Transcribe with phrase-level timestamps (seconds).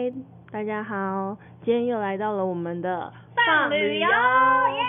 [0.00, 0.10] 嗨，
[0.50, 4.08] 大家好，今天又来到了我们的放旅游。
[4.08, 4.82] 耶！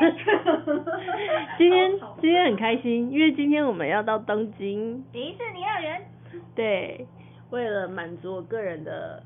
[1.56, 6.02] 今天今天很开心，因为今天我们要到东京，迪士尼乐园，
[6.54, 7.06] 对，
[7.48, 9.22] 为了满足我个人的，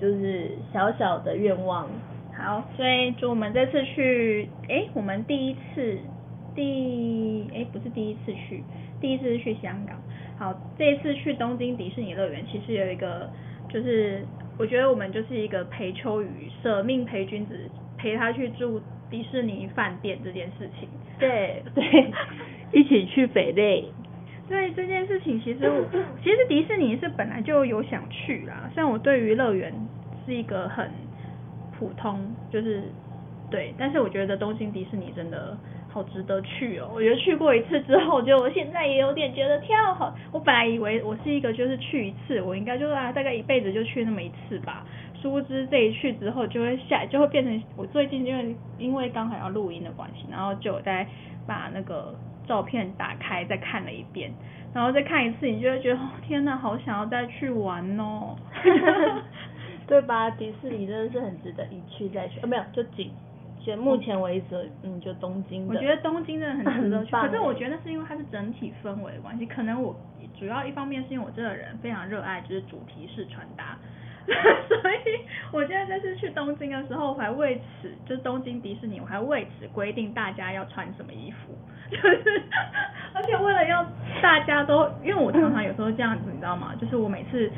[0.00, 1.86] 就是小小的愿望，
[2.34, 5.98] 好，所以就我们这次去，诶，我们第一次，
[6.54, 8.64] 第，诶，不是第一次去，
[8.98, 9.94] 第一次是去香港。
[10.38, 13.28] 好，这一次去东京迪士尼乐园，其实有一个，
[13.68, 14.24] 就是
[14.58, 17.58] 我觉得我们就是一个陪秋雨舍命陪君子，
[17.98, 20.88] 陪他去住迪士尼饭店这件事情。
[21.18, 21.62] 对。
[21.74, 22.12] 对，
[22.72, 23.84] 一起去北类，
[24.48, 25.84] 对这件事情，其实我
[26.22, 29.72] 其实迪士尼是本来就有想去啦，虽然我对于乐园
[30.26, 30.90] 是一个很
[31.78, 32.82] 普通，就是
[33.50, 35.56] 对，但是我觉得东京迪士尼真的
[35.94, 36.90] 好值得去哦。
[36.92, 40.12] 我觉得去过一次之后，就我现在也有点觉得跳好。
[40.32, 44.84] 我本来以为我是一个就是去一次，我应该就是啊大概一辈子就去那么一次吧。
[45.22, 51.06] 殊不知这一去之后，就会下就会变成我最近因为因为刚好要录音的关系，然后就有在
[51.46, 52.12] 把那个
[52.48, 54.32] 照片打开再看了一遍，
[54.74, 58.34] 然后再看一次，你就会觉得天哪，好想要再去玩哦。
[59.86, 60.30] 对吧？
[60.30, 63.10] 迪士尼真的是很值得一去再去，呃，没有，就景
[63.64, 65.74] 就目前为止，嗯，就东京的。
[65.74, 69.96] 我觉得东京真的很值 得去，可是我觉得是因为它是整体氛围的关系，可能我
[70.38, 73.78] 主要一方面是因为我这个人非常热爱就是主题式穿搭，
[74.26, 75.20] 所以
[75.52, 81.54] 我现在这次去东京的时候，我还为此就是东京迪士尼，我还为此规定大家要穿什么衣服，
[81.90, 82.42] 就是
[83.14, 83.84] 而且为了要
[84.20, 86.74] 大家都，因为我常常有时候这样子，你知道吗？
[86.78, 87.50] 就是我每次。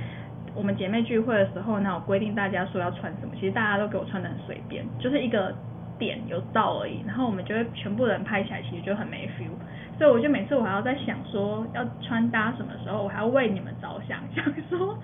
[0.55, 5.55] 我们姐妹聚会的时候，那我规定大家说要穿什么，其实大家都给我穿的很随便，就是一个
[5.99, 7.03] 点有到而已。
[7.07, 9.51] 然后我们就会全部人拍起来，其实就很没 feel。
[9.99, 14.97] 所以我就每次我还要在想说要穿搭什么时候，我还要为你们着想，想说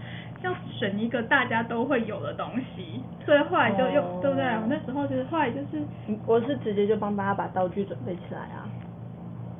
[0.42, 3.02] 要选一个大家都会有的东西。
[3.24, 4.44] 所以后来就又、哦对不对？
[4.44, 8.68] 我那时候就是后来就是嗯我是直接就帮大家把道具准备起来啊。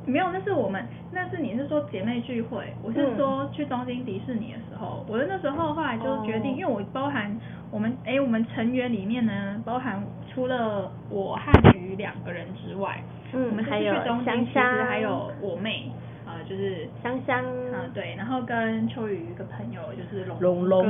[0.06, 7.34] 没有，那是我们，那是你是说姐妹聚会，我是说去东京迪士尼的时候，我的那时候后来就决定，因为我包含
[7.70, 10.02] 我们哎，我们成员里面呢，包含
[10.32, 13.02] 除了我和鱼两个人之外，
[13.32, 15.91] 嗯，我们是去东京，其实还有我妹，
[16.26, 20.82] 啊，就是香香，啊对，然后跟秋雨一个朋友就是龙龙龙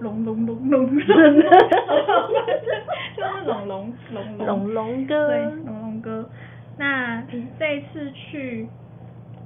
[0.00, 0.24] 龙。
[0.24, 1.02] 龙龙，龙的，
[3.16, 3.92] 就那种龙。
[4.12, 4.94] 龙龙龙龙。
[4.96, 5.28] 龙哥，
[5.64, 6.28] 龙龙哥。
[6.78, 7.22] 那
[7.58, 8.68] 这一次去，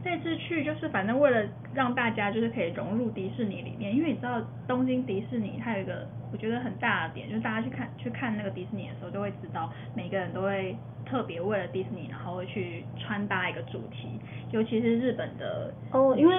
[0.03, 10.77] 这次去就是反正为了让大家就是可以融入迪士尼里面，因为你知道东京迪士尼它有一个我觉得很大的点，就是大家去看去看那个迪士尼的时候，就会知道每个人都会
[11.07, 14.09] 特别为了迪士尼，然后会去穿搭一个主题，
[14.51, 16.35] 尤其是日本的哦，因为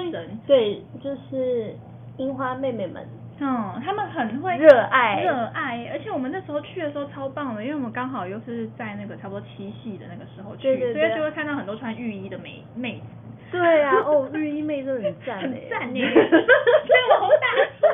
[0.45, 1.73] 对，就是
[2.17, 3.05] 樱花妹妹们
[3.43, 13.05] 嗯，他们很会热爱热爱，而且我们那时候去的时候超棒的，因为我们刚好又是在那个差不多七夕的那个时候去，对对对所以就会看到很多穿浴衣的美妹子。
[13.51, 16.09] 对啊，哦，浴衣妹真的很赞很欸赞耶！
[16.13, 17.47] 对 我好大
[17.79, 17.87] 说。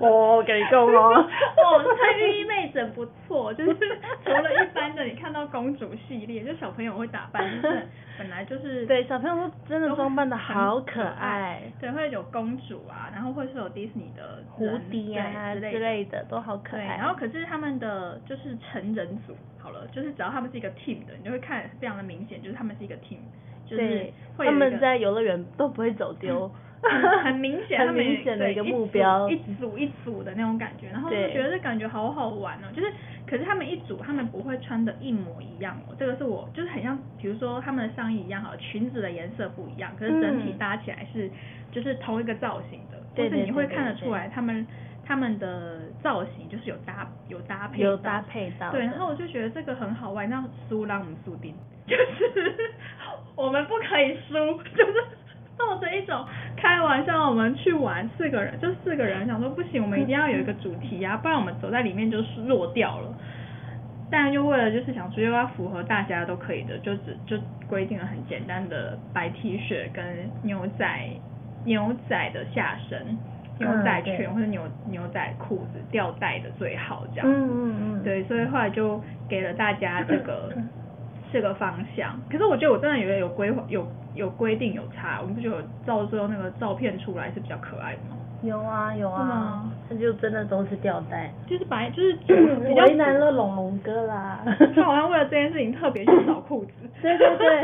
[0.00, 3.74] 哦我跟你讲哦 哦，穿浴衣妹子很不错，就是
[4.24, 7.82] 除了一般的你看到公主系列，就小朋友会打扮，就是
[8.18, 16.24] 本来就是 对，小朋友都真的装扮的好可很爱，对，会有公主啊，然后会是有迪士尼的蝴蝶啊之类的。
[16.28, 16.96] 都好可对，爱。
[16.96, 23.18] 然后可是他们的就是成人组，好了，就是只要他们是一个 team 的，你就会看非常的明显，就是他们是一个 team，
[23.76, 26.50] 就是他们在游乐园都不会走丢，
[26.82, 32.66] 很 很明显，很明显的一个目标一组一组的那种感觉，然后就觉得这感觉好好玩哦。
[32.74, 32.92] 就是，
[33.26, 35.94] 可是他们一组，他们不会穿的一模一样哦。
[35.98, 41.30] 这个是我就是很像，比如说他们的上衣一样，好，裙子的颜色不一样，可是整体嗯搭起来是
[41.70, 44.66] 就是同一个造型的，对对或是你会看得出来他们
[45.04, 48.70] 他们的造型就是有搭有搭配到有搭配到。
[48.72, 51.54] 对，然后我就觉得这个很好玩，那苏拉姆苏丁
[51.86, 52.54] 就是
[53.36, 54.34] 我们不可以输，
[54.76, 54.94] 就是
[55.58, 56.24] 抱着一种
[56.56, 63.14] 开玩笑，我们去玩四个人，就四个人想说不行，我们一定要有一个主题啊，不然我们走在里面就是落掉了。
[64.10, 70.04] 但又为了就是想说又要符合大家都可以的，就只就规定了很简单的白 T 恤跟
[70.42, 71.08] 牛仔
[71.64, 73.16] 牛仔的下身，
[73.58, 77.26] 牛仔裙或者牛牛仔裤子吊带的最好这样。
[77.26, 80.52] 嗯嗯嗯，对，所以后来就给了大家这个
[81.32, 82.20] 这个方向。
[82.30, 88.16] 可是我觉得我真的觉得有规划有有规定有差，我们不觉得照最后那个照片出来是比较可爱的吗？
[88.42, 94.40] 有啊有啊是吗，它就真的都是吊带，就是白就是 比较为难了龙龙哥啦。
[94.74, 96.72] 他好像为了这件事情特别去找裤子。
[97.00, 97.62] 对对对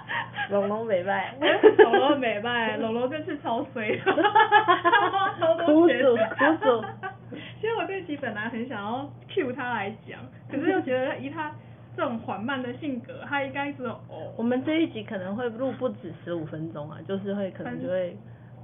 [0.50, 1.34] 龙龙没败
[1.78, 6.02] 龙龙没败，龙龙这次超衰的，他花超多钱。
[6.02, 6.84] 苦主苦主。
[7.60, 10.18] 其实我这集本来很想要 cue 他来讲，
[10.50, 11.50] 可是又觉得以他
[11.96, 14.00] 这种缓慢的性格，他应该是哦。
[14.36, 18.16] 我们这一集可能会录不止十五分钟啊，就是会可能就会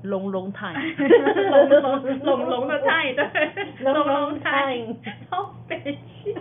[0.03, 4.97] 隆隆 time，龙龙龙龙的 time 对，龙龙龙 time
[5.31, 6.35] 超北气。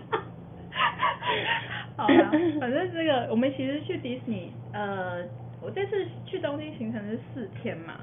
[1.96, 5.24] 好啦，反正这个我们其实去迪士尼，呃，
[5.62, 7.96] 我这次去东京行程是四天嘛，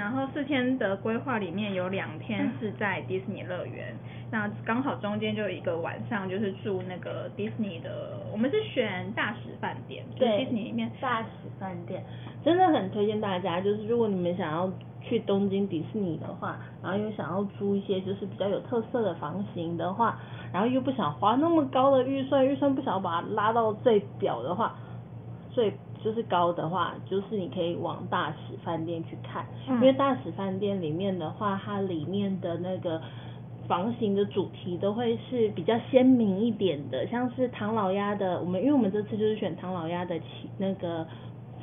[0.00, 3.94] 然后四天的规划里面有两天是在迪士尼乐园，
[4.30, 12.02] 那刚好中间就有一个晚上就是住那个迪士尼的，我们是选大使饭店，就是迪士尼里面大使饭店，
[12.42, 20.18] 真的很推荐大家，就是如果你们想要去东京迪士尼的话，然后又想要租一些就是比较有特色的房型的话，
[20.50, 24.74] 然后又不想花那么高的预算，预算不想要把它拉到最表的话，
[25.50, 33.00] 最就是高的话，就是你可以往大使饭店去看，嗯因为大使饭店里面的话，它里面的那个。
[33.68, 41.06] 房型的主题都会是比较鲜明一点的，像是唐老鸭的，我们因为我们这次就是选唐老鸭的起那个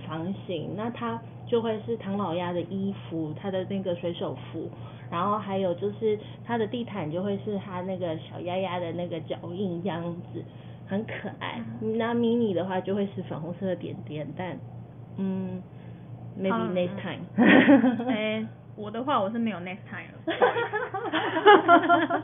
[0.07, 4.69] 房型，那它就会是唐老鸭的衣服，它的那个水手服，
[5.11, 10.01] 然后还有就是它的地毯就会是它那个小鸭鸭的那个脚印这样
[10.31, 10.41] 子，
[10.87, 11.61] 很可爱。
[11.97, 14.57] 那 mini 的话就会是粉红色的点点，但
[15.17, 15.61] 嗯
[16.39, 17.23] ，maybe 嗯 next time。
[18.09, 18.45] 哎、
[18.75, 20.17] 我的话我是没有 next time 了。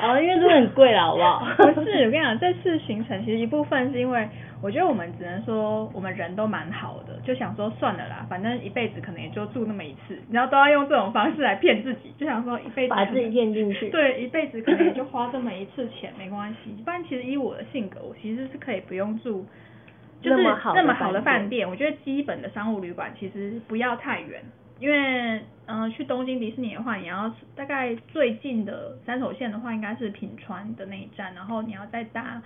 [0.00, 1.44] 哦，因为真的很贵了，好不好？
[1.74, 4.28] 不是，我跟你讲，这次行程其实一部分是因为
[4.62, 16.70] 我觉得我们只能说我们人都蛮好的，就想说算了啦，反正一辈子可能也就住那么一次，然后都要用这种方式来骗自己，就想说一辈子把自己骗进去 对，一辈子可能也就花这么一次钱， 没关系。
[16.82, 19.44] 不然其实以我的性格，我其实是可以不用住。
[20.20, 24.42] 就是那么好的那么好的饭店饭店，我觉得基本的商务旅馆其实不要太远，
[24.80, 32.42] 因为嗯、呃去东京迪士尼的话，你要大概最近的三手线的话，应该是品川的那一站，然后你要再搭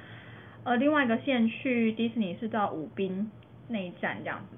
[0.64, 3.30] 呃另外一个线去迪士尼是到武滨
[3.68, 4.56] 那一站这样子。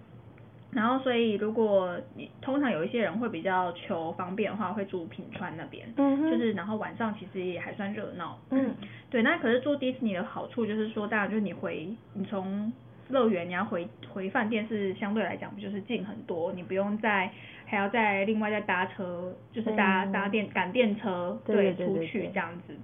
[0.74, 8.74] 然后，所以如果你通常有一些人会比较求方便的话，会住品川那边，嗯就是然后晚上其实也还算热闹，嗯，
[9.08, 9.22] 对。
[9.22, 12.72] 那可是住迪士尼的好处就是说，当然就是你回你从
[13.08, 17.30] 乐园你要回回饭店是相对来讲不就是近很多，你不用再
[17.66, 22.74] 还要再另外再搭车，就是搭、嗯搭电赶电车对出去这样子。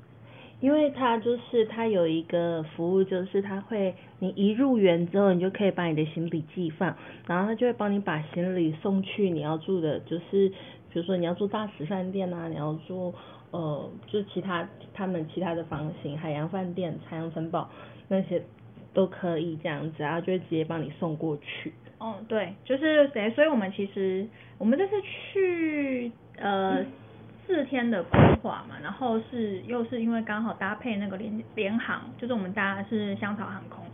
[0.60, 6.94] 因为它就是它有一个服务，就是它会你一入园之后，你就可以把你的行李寄放，
[7.26, 10.48] 然后它就会帮你把行李送去你要住的，就是
[10.92, 13.14] 比如说你要住大使饭店啊，你要住
[13.50, 17.70] 呃就其他他们其他的房型，海洋饭店、海洋城堡
[18.08, 18.42] 那些
[18.92, 21.72] 都可以这样子，然后就会直接帮你送过去。
[21.98, 24.26] 哦，对，就是等于，所以我们其实
[24.58, 26.84] 我们这次去呃
[27.50, 33.84] 四天的规划嘛，然后是又是因为刚好搭配那个联联航，就是我们搭的是香草航空，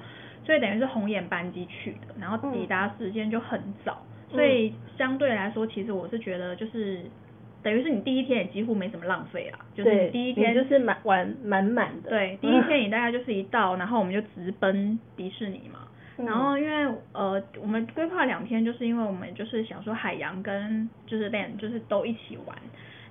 [0.44, 7.00] 所以等于是红眼班机去的，然后抵达时间就很早，所以相对来说，其实我是觉得就是
[7.62, 12.10] 等于是你第一天也几乎没什么浪费啦，就是你第一天就是满玩满满的。
[12.10, 15.80] 对，第一天你大概就是一到，然后我们就直奔迪士尼嘛。
[16.18, 22.56] 嗯然后因为呃，我们规划两天，就是因为我们就是想说海洋跟就是 land 就是都一起玩。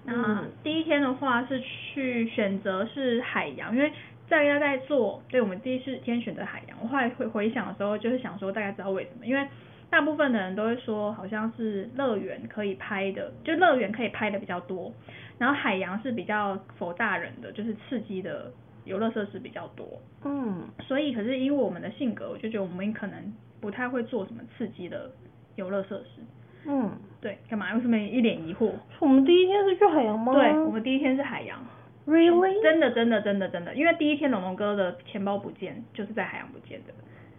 [0.05, 3.91] 那嗯第一天的话是去选择是海洋，因为
[4.29, 6.77] 大家在做，对我们第一次天选择海洋。
[6.81, 9.47] 我后来回回想的时候，就是想说大概知道为什么，因为
[9.89, 14.91] 大部分的人都会说好像是乐园可以拍的，就乐园可以拍的比较多，
[15.37, 18.51] 然后海洋是比较否大人的，就是刺激的
[18.83, 19.87] 游乐设施比较多。
[20.23, 25.11] 嗯，所以可是因为我们的性格，我就觉得我们可能不太会做什么刺激的
[25.55, 26.21] 游乐设施。
[26.67, 26.91] 嗯，
[27.21, 27.73] 对，干嘛？
[27.73, 28.71] 为什么一脸疑惑？
[28.99, 30.33] 我们第一天是去海洋吗？
[30.33, 31.59] 对，我们第一天是海洋。
[32.07, 32.61] Really？
[32.61, 36.93] 真的真的真的真的，因为第一天龙龙哥的钱包不见，就是在海洋不见的。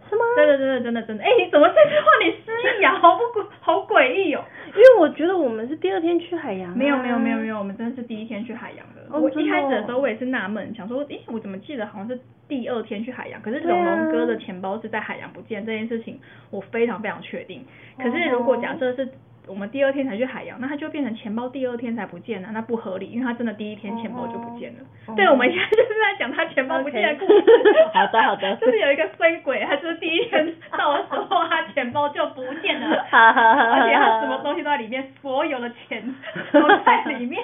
[0.09, 0.23] 是吗？
[0.35, 2.97] 真的真的真的真的，哎、你怎么这句话你失忆啊？
[3.01, 4.43] 好不诡好诡异哦。
[4.67, 6.75] 因为我觉得我们是第二天去海洋、啊。
[6.75, 9.01] 没有没有没有没有，我们真的是第一天去海洋的。
[9.09, 16.19] 哦我一开始的时候我也是纳闷，想说，诶，我怎么记得好像是第二天去海洋，可是龙龙哥的钱包是在海洋不见这件事情，
[16.51, 17.65] 我非常非常确定。
[17.97, 19.07] 可是如果假设是
[19.47, 24.79] 我们第二天才去海洋，那它就变成钱包第二天才不见了，那不合理，因为它真的第一天钱包就不见了。
[25.07, 27.43] 哦对，我们现在就是在讲他钱包不见的故事。
[27.93, 36.03] 好的好的 就是有一个衰鬼，他就是第一天到的时候，他钱包就不见了， 而且他什么东西都在里面，所有的钱
[36.51, 37.41] 都在里面。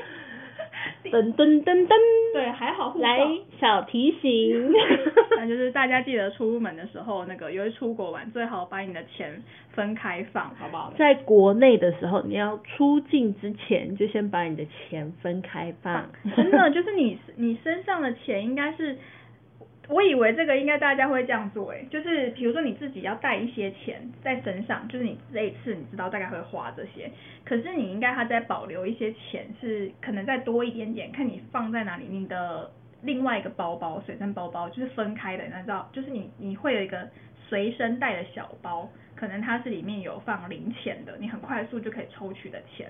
[1.13, 1.89] 噔噔噔噔，
[2.33, 3.19] 对，还好护来
[3.59, 4.71] 小提醒，
[5.37, 9.41] 那就是大家记得出门的时候，那个尤其出国玩，最好把你的钱
[9.71, 10.91] 分开放，好不好？
[10.97, 16.09] 在国内的时候，你要出境之前就先把你的钱分开放。
[16.35, 18.97] 真的就是你你身上的钱应该是，
[19.89, 27.11] 我以为这个应该大家会这样做，诶，就是比如说你自己要带一些钱在身上，就是你这一次你知道大概会花这些，
[27.43, 32.71] 可是你应该还在保留一些钱，是可能再多一点点，看你放在哪里，你的
[33.01, 37.09] 另外一个包包随身包包就是分开的，你知道，就是你你会有一个
[37.49, 42.87] 随身带的小包，可能它是里面有放零钱的，你很快速就可以抽取的钱。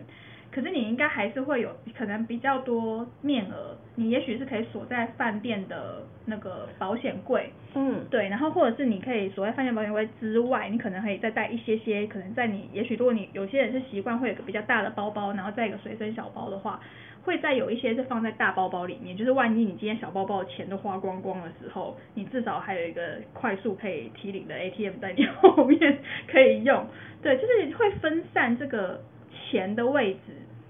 [0.53, 16.79] 可是你应该还是会有可能比较多面额，你也许是可以锁在饭店的那个保险柜，嗯，对，然后或者是你可以锁在饭店保险柜之外，你可能可以再带一些些，可能在你也许如果你有些人是习惯会有个比较大的包包，然后再一个随身小包的话，
[17.23, 26.85] 会再有一些是放在大包包里面，就是万一你今天小包包的钱都花光光的时候，你至少还有一个快速可以提领的 ATM 在你后面可以用，
[27.23, 29.01] 对，就是会分散这个
[29.49, 30.19] 钱的位置。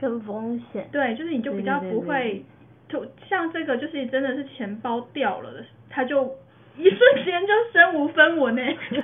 [0.03, 0.89] 跟风险。
[0.91, 2.43] 对，就是你就比较不会，
[2.89, 6.25] 就像这个就是真的是钱包掉了的，他就
[6.75, 9.01] 一瞬间就身无分文呢，就是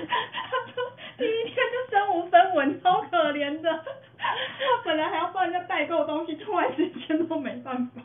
[0.00, 0.82] 他就
[1.18, 3.70] 第一天就身无分文，超可怜的。
[4.18, 4.24] 他
[4.82, 8.00] 本来还要帮人家代购东西，突然之间都没办法。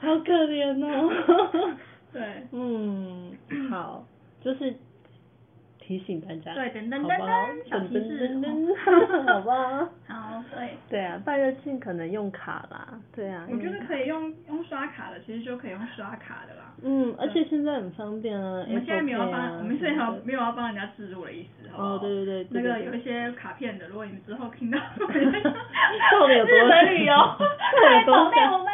[0.00, 1.74] 好可怜哦。
[2.12, 2.22] 对，
[2.52, 3.36] 嗯，
[3.68, 4.04] 好，
[4.40, 4.72] 就是
[5.86, 9.88] 提醒大家，对噔噔好不好噔噔小提示噔噔噔好吧？
[10.08, 10.70] 好，对。
[10.88, 13.46] 对啊，半日庆可能用卡啦，对啊。
[13.50, 13.78] 我觉得。
[13.86, 16.72] 可以用用刷卡的，其实就可以用刷卡的啦。
[16.82, 18.64] 嗯，而且现在很方便啊。
[18.66, 21.68] 我们现在没有要帮，啊我们现在没有要帮人家置入的意思？
[21.76, 25.06] 哦对对对那个有一些卡片的，如果你们之后听到， 到
[26.26, 27.36] 底有多日本旅游，到
[27.90, 28.72] 底有多想快跑我们。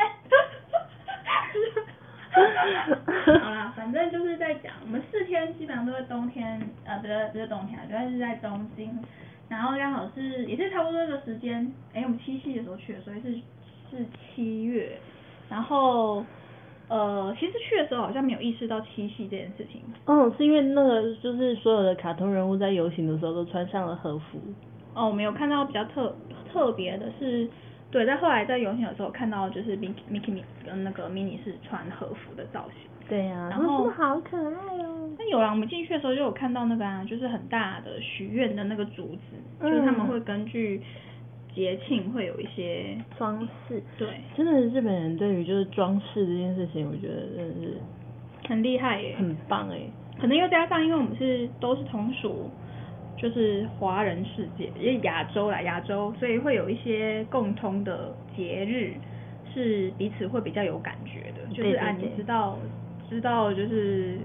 [3.40, 8.91] 好啦，反正就是在讲，我们四天基本上都在冬天，呃，不是不是冬天啊，主要是在东京，
[9.49, 13.33] 然后刚好是也是差不多这个时间，哎，我们七夕的时候去的，所以是
[13.91, 14.99] 是七月，
[15.49, 16.23] 然后
[16.89, 24.39] 呃，其实去的时候好像没有意识到七夕这件事情，嗯，是因为那个就是所有的卡通人物在游行的时候都穿上了和服。
[24.93, 26.15] 哦，我们有看到比较特
[26.53, 27.49] 特别的是，
[27.91, 32.91] 对，在后来在游行的时候看到就是 Mickey Mickey 跟那个 Mini 是穿和服的造型。
[33.11, 35.11] 对呀、然后真的好可爱哦。
[35.19, 40.81] 那有啦，我们进去的时候就有看到那个啊，就是很大的许愿的那个竹子，就是他们嗯会根据
[41.55, 47.76] 节庆会有一些装饰，对，真的是日本人对于就是装饰这件事情，我觉得真的是
[48.49, 49.17] 很厉害耶。
[49.19, 49.81] 很棒哎。
[50.21, 52.49] 可能又加上，因为我们是都是同属
[53.17, 58.93] 就是华人世界，也亚洲啦，亚洲，所以会有一些共通的节日
[59.52, 62.57] 是彼此会比较有感觉的，就是啊，你知道
[63.11, 64.19] 知道就是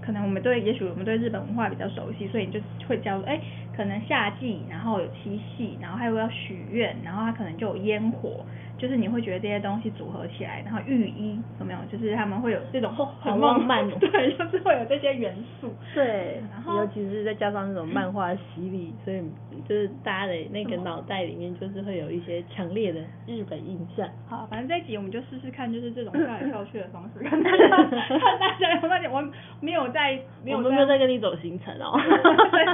[0.00, 3.38] 可能我们对，也许我们对日本文化比较熟悉，所以你就会教哎，
[3.76, 8.44] 可能夏季，然后有七夕，然后还有要许愿，然后它可能就有烟火。
[8.78, 11.80] 就是你会觉得这些东西组合起来，然后浴衣有没有？
[11.90, 15.74] 就是他们会有这种很浪漫哦 对，就是会有这些元素。
[15.92, 19.20] 对然后尤其是再加上那种漫画洗礼，所以
[19.66, 24.08] 就是大家的那个脑袋里面，就是会有一些强烈的日本印象。
[24.28, 27.66] 好，反正这一集我们就试试看，就是这种跳来 跳去的方式，看大家，
[28.80, 29.12] 看大家有没有？
[29.12, 31.98] 我没有在，我们没有在跟你走行程哦。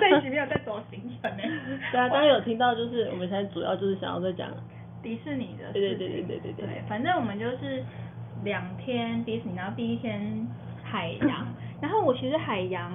[0.01, 1.43] 这一集没有在走行程呢。
[1.93, 4.51] 对啊，当然有听到，就是我们现在主要就是想要在讲
[5.03, 5.73] 迪士尼的。
[5.73, 6.83] 对对对对对对对。
[6.89, 7.83] 反正我们就是
[8.43, 10.47] 两天迪士尼，然后第一天
[10.83, 11.47] 海洋，
[11.81, 12.93] 然后我其实海洋。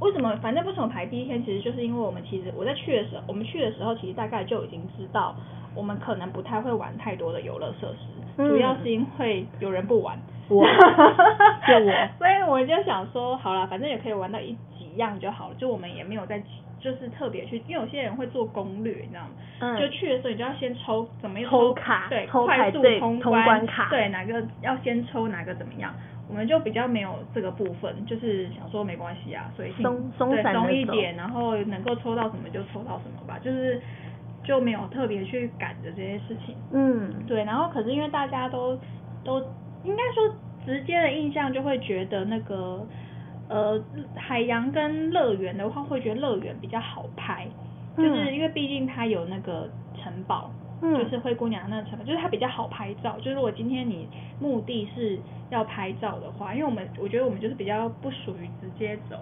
[0.00, 5.34] 为什么反正为什么排第一天，其实就是因为我们其实我在去的时候，我们去的时候其实大概就已经知道
[5.74, 8.48] 我们可能不太会玩太多的游乐设施，嗯。
[8.48, 10.64] 主要是因为有人不玩，我。
[11.66, 12.08] 就我。
[12.18, 16.40] 所以我就想说，好了，反正也可以玩到一几样就好了，就我们也没有在
[16.80, 19.30] 就是特别去，因为有些人会做攻略，你知道吗？
[19.60, 19.76] 嗯。
[19.80, 23.88] 就去的时候你就要先抽怎么样抽卡对，抽快速通关卡。
[23.90, 25.92] 对，哪个要先抽哪个怎么样？
[26.28, 33.80] 我们就比较没有这个部分，就是想说没关系啊，所以松松对散松一点，然后能够抽到什么就抽到什么吧，就是
[34.44, 36.54] 就没有特别去赶着这些事情。
[36.72, 38.78] 嗯，对，然后可是因为大家都
[39.24, 39.40] 都
[39.84, 40.34] 应该说
[40.66, 42.86] 直接的印象就会觉得那个
[43.48, 43.82] 呃
[44.14, 47.46] 海洋跟乐园的话，会觉得乐园比较好拍，
[47.96, 48.34] 就是嗯。
[48.34, 53.16] 因为毕竟它有那个城堡，嗯就是灰姑娘那个城堡，就是它比较好拍照。
[53.18, 54.08] 就是如果今天你
[54.40, 55.18] 目的是
[55.50, 59.20] 要拍照的话，因为我们我觉得我们就是比较不属于直接走，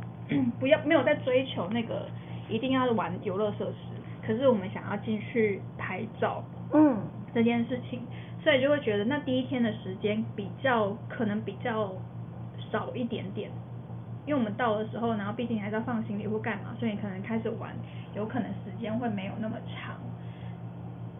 [0.60, 2.06] 不要没有在追求那个
[2.48, 6.98] 一定要玩游乐设施，可是我们想要进去拍照，嗯
[7.34, 8.00] 这件事情，
[8.42, 11.92] 所以就会觉得那第一天的时间比较可能比较
[12.70, 13.50] 少一点点，
[14.26, 17.74] 因为我们到的时候，然后毕竟还是要放行李或干嘛，所以你可能开始玩，
[18.14, 19.96] 有可能时间会没有那么长。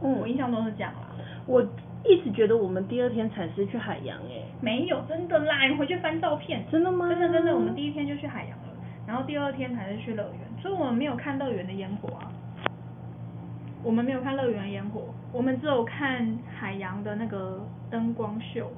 [0.03, 1.01] 嗯，我印象中是这样啦。
[1.47, 1.63] 我
[2.05, 5.67] 一直觉得我们第二天才是去海洋诶、没有，真的啦！
[5.67, 6.65] 你回去翻照片。
[6.71, 8.65] 真的吗真的真的，我们第一天就去海洋了，
[9.07, 12.31] 然后第二天才是去乐园，所以我们没有看乐园的烟火啊。
[13.83, 18.71] 我们没有看乐园的烟火，我们只有看海洋的那个灯光秀。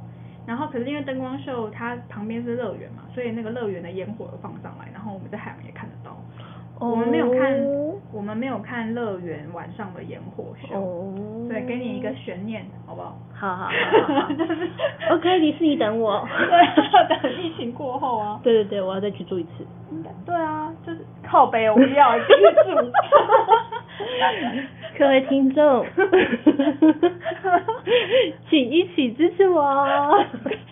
[0.46, 6.16] 然后可是因为灯光秀它旁边是乐园嘛，所以那个乐园的烟火有放上来，然后我们在海洋也看得到。
[6.80, 10.74] 我们没有看哦，我们没有看乐园晚上的烟火秀。
[10.78, 11.14] 哦
[11.48, 13.16] 对，给你一个悬念，好不好？
[13.34, 14.28] 好好好好好
[15.16, 16.26] OK，迪士尼等我。
[16.28, 18.38] 对，等疫情过后啊。
[18.44, 19.66] 对对对，我要再去住一次。
[20.26, 22.42] 对啊，就是靠背，我不要继续
[22.72, 22.92] 住。
[24.98, 25.86] 各位听众，
[28.50, 30.24] 请一起支持我。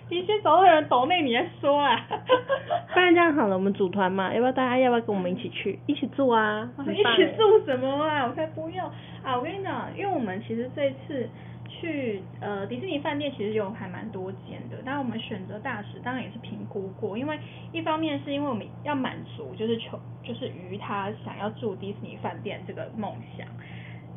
[0.09, 1.99] 你先找到人抖内你再说啊。
[2.93, 5.79] 不然这样好了，我们组团嘛，要不要大家要不要跟我们一起去？
[5.85, 6.69] 一起住啊！
[6.77, 8.25] 很一起住什么啊？
[8.25, 8.85] 我才不要
[9.23, 9.35] 啊！
[9.37, 11.29] 我跟你讲，因为我们其实这次
[11.69, 17.37] 去呃迪士尼饭店其实有还蛮多间的，但我们选择大使当然也是评估过，因为
[17.71, 23.45] 一方面是因为我们要满足就是求就是于他想要住迪士尼饭店这个梦想。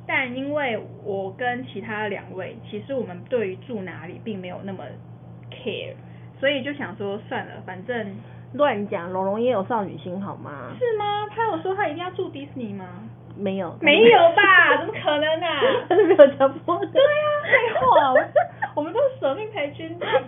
[0.06, 4.85] 但因为我跟其他两位，其实我们对于住哪里并没有那么
[5.64, 5.95] care，
[6.38, 8.17] 所以就想说算了，反正
[8.55, 10.73] 乱讲，龙龙也有少女心好吗？
[10.79, 11.26] 是吗？
[11.35, 12.85] 他有说他一定要住迪士尼吗？
[13.37, 14.76] 没有，没有吧？
[14.81, 15.61] 怎么可能啊？
[15.88, 16.87] 他是没有强迫的。
[16.88, 18.21] 对啊、废话，我
[18.75, 20.18] 我们都是舍命陪君子哎，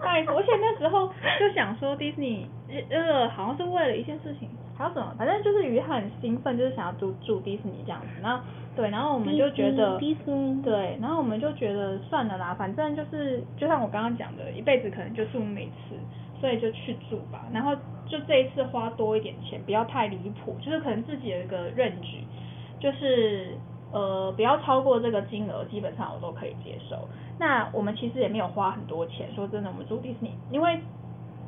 [0.00, 0.36] 拜托！
[0.36, 2.48] 而且那时候就想说迪士尼，
[2.90, 5.14] 呃，好像是为了一件事情，还有什么？
[5.16, 8.08] 反正就是鱼很兴奋，就是想要住住迪士尼这样子。
[8.22, 8.42] 然后
[8.74, 15.94] 对，然后我们就觉得迪士尼，对，然后我们就觉得算了啦，反正就是就像我刚刚讲的，一辈子可能就住那么一次，
[16.40, 17.46] 所以就去住吧。
[17.52, 17.74] 然后
[18.06, 22.18] 就这一次花多一点钱，不要太离谱，就是可能自己有一个认知，
[22.80, 23.56] 就是
[23.92, 27.08] 呃不要超过这个金额，基本上我都可以接受。
[27.38, 30.80] 那我们其实也没有花很多钱，说真的，我们住迪士尼，因为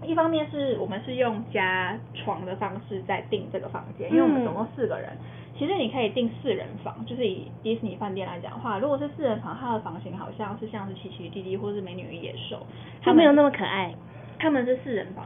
[0.06, 5.10] 一方面是我们是用加床的方式在订这个房间，因为我们总共四个人。
[5.58, 12.66] 其实你可以订四人房，就是以迪士尼饭店来讲的话，如果是四人房，它的房型好像是像是奇奇弟弟或是美女与野兽，
[13.02, 13.94] 它没有那么可爱。
[14.38, 15.24] 他们是四人房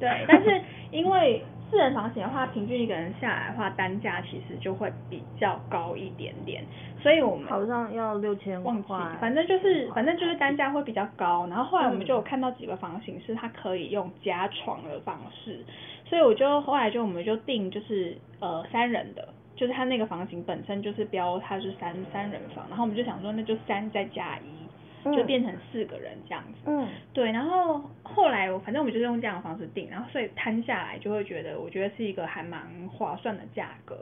[0.00, 0.58] 对，但是
[0.90, 6.64] 因为四人房型的话，平均一个人下来的话，单价其实就会比较高一点点，
[7.00, 11.46] 所以我们好像要六千忘记块，，反正就是反正就是单价会比较高。
[11.48, 15.64] 然后后来我们嗯就有看到几个房型是它可以用加床的方式，
[16.06, 24.67] 所以我就后来就我们就定就是呃三人的，就是它那个房型本身就是标它是三三人房，然后我们就想说那就三再加一。
[25.14, 33.96] 就嗯变成四个人这样子，嗯对，然后后来我反正我们就是用这样的方式定，然后所以摊下来就会觉得，我觉得是一个还蛮划算的价格。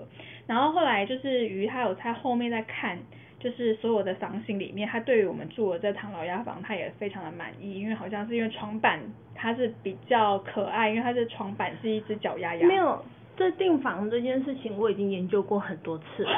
[0.46, 2.98] 然后后来就是鱼他有在后面在看，
[3.38, 9.00] 就是所有的房型里面，他对于我们住的这唐老鸭房，他也非常的满意，因为好像是因为床板
[9.34, 12.66] 它是比较可爱，因为它的床板是一只脚丫丫。
[12.66, 13.04] 没有，
[13.36, 16.30] 这订房这件事情我已经研究过很多次了。
[16.30, 16.36] 是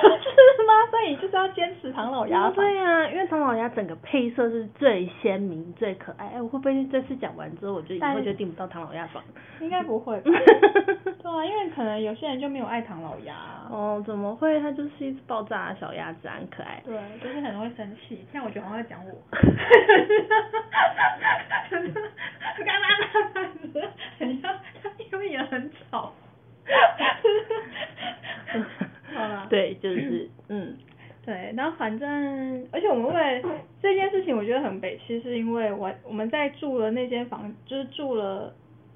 [0.66, 0.72] 吗？
[0.90, 2.54] 所以就是要坚持唐老鸭房。
[2.54, 6.26] 对呀、因为唐老鸭整个配色是最鲜明、最可爱。
[6.34, 9.22] 哎，我会不会这次讲完之后，我就以后就订不到唐老鸭房？
[9.60, 10.30] 应该不会吧？
[10.32, 10.34] 对
[11.30, 13.68] 啊，因为可能有些人就没有爱唐老鸭啊。
[13.70, 14.58] 哦，怎么会？
[14.60, 16.82] 它就是一只爆炸的小鸭子，很可爱。
[16.84, 19.12] 对，就是很容易生气，这样我觉得好像在讲我。
[22.64, 22.86] 干嘛？
[24.18, 24.50] 很像，
[25.12, 26.12] 因为也很吵。
[29.14, 29.46] 好啦。
[29.48, 30.76] 对，就是嗯，
[31.24, 33.48] 对，然后反正，而且我们为了
[33.82, 38.54] 这件事情，我觉得很北气，是因为我我们在住了那间房，就是住了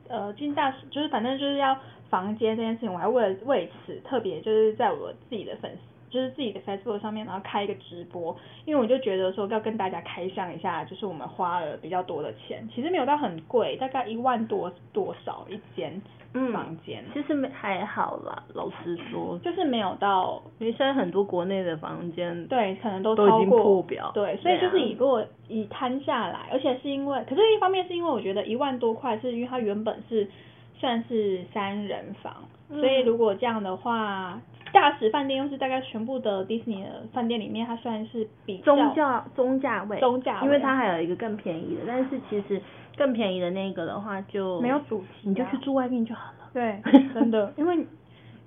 [0.08, 5.78] 呃进大，就是反正就是要房间这件事情，我还为了为此特别就是在我自己的粉丝。
[6.12, 16.02] 就是自己的 Facebook 上面，然后开一个直播，因为我就觉得说要跟大家开箱一下，就是我们花了比较多的钱，其实没有到很贵，大概一万多多少一间嗯
[16.52, 24.10] 房间，其实没还好啦，老实说，就是没有到因为现在很多国内的房间，对，可能都都已经超过破表。
[24.14, 30.26] 对，所以就是以如果以摊下来，而且是因为，可是一方面是因为我觉得一万多块是因为它原本是
[30.78, 32.32] 算是三人房，
[32.68, 34.40] 所以嗯如果这样的话，
[34.72, 42.60] 大使饭店又是大概全部的迪士尼的饭店里面，它算是比较中价中价位，中价位因为它还有一个更便宜的，但是其实
[42.96, 46.50] 更便宜的那个的话就没有主题、啊，你就去住外面就好了。
[46.54, 46.80] 对，
[47.12, 47.76] 真的，因为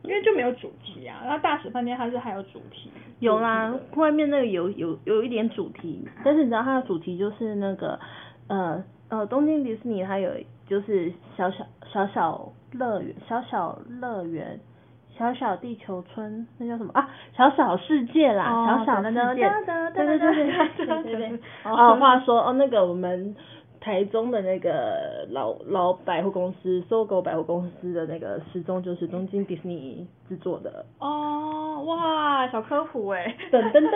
[0.02, 2.92] 因为就没有主题啊，然后大使饭店它是还有主题。
[3.20, 8.00] 有啦，外面那个有有有一点主题，但是你知道它的主题就是那个
[8.48, 10.32] 呃呃东京迪士尼它有
[10.68, 14.48] 就是小小小小乐园小小乐园。
[14.48, 14.75] 小小
[15.18, 17.10] 小小地球村，那叫什么啊？
[17.36, 19.50] 小小世界啦，小小的世界，
[19.94, 21.40] 对对对对对对对。
[21.64, 23.36] 哦，话说哦，那个我们。
[23.86, 30.84] 台中的那个老老百货公司搜狗百货公司的那个时钟就是东京迪士尼制作的。
[30.98, 33.38] 哦，哇，小科普哎。
[33.52, 33.92] 噔噔噔。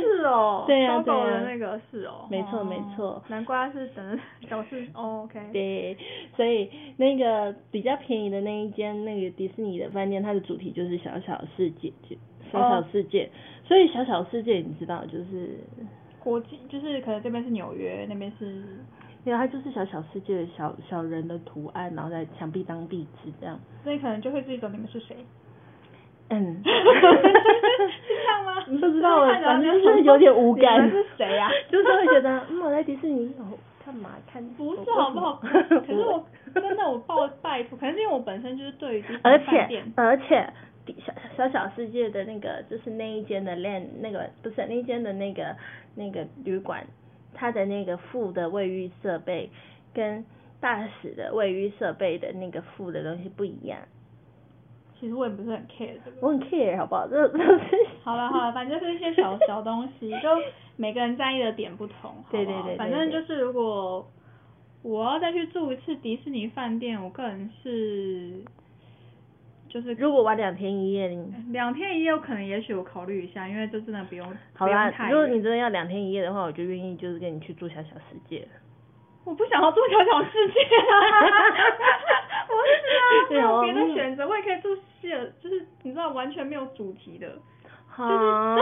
[0.00, 0.64] 是哦。
[0.66, 2.26] 对呀、搜狗对呀、的那个是哦。
[2.30, 3.22] 没错哦没错。
[3.28, 5.38] 难怪是等小事哦，OK。
[5.52, 5.94] 对，
[6.36, 12.16] 所以那个比较便宜的那一间那个迪士尼的饭店，它的主题就是小小世界，就
[12.50, 13.28] 小小世界。
[13.66, 15.58] 所以小小世界你知道就是，
[16.22, 18.62] 国际就是可能这边是纽约，那边是。
[19.24, 23.58] 然后，它就是小小世界的小小人的图案，然后在墙壁当壁纸这样。
[23.84, 25.16] 所以可能就会自己懂你们是谁。
[26.30, 26.62] 嗯。
[26.64, 26.72] 是
[28.08, 28.60] 这样吗？
[28.66, 30.76] 不知道，看起来反正就是有点无感。
[30.76, 34.42] 你们是谁呀、 就是会觉得，嗯，我在迪士尼哦，干嘛看？
[34.56, 35.40] 不是好不好？
[35.42, 40.52] 可是我真的我抱拜托，可能是因为我本身就是对于迪士尼而且饭店而且
[41.04, 45.56] 小小小世界的那个就是那一间的 land 那个不是那一间的那个
[45.94, 46.86] 那个旅馆，
[47.34, 49.50] 它的那个副的卫浴设备
[49.92, 50.24] 跟
[50.60, 53.78] 大使的卫浴设备的那个副的东西不一样。
[55.00, 56.16] 其实我也不是很 care 这个。
[56.20, 57.06] 我很 care 好不好？
[57.06, 60.28] 这这是好了好了，反正就是一些小小东西， 就
[60.76, 64.04] 每个人在意的点不同，对对对反正就是如果
[64.82, 68.42] 我要再去住一次迪士尼饭店，我个人是
[69.68, 78.46] 就是如果玩两天一夜，你两天一夜，我可能也许我考虑一下，因为这真的不用不好啦如果你真的要两天一夜的话，我就愿意就是跟你去住小小世界。
[79.24, 80.90] 我不想要住小小世界啊，
[82.48, 82.54] 不
[83.28, 88.56] 是啊，没有别的选择，我也可以住希尔，就是你知道完全没有主题的，就是 啊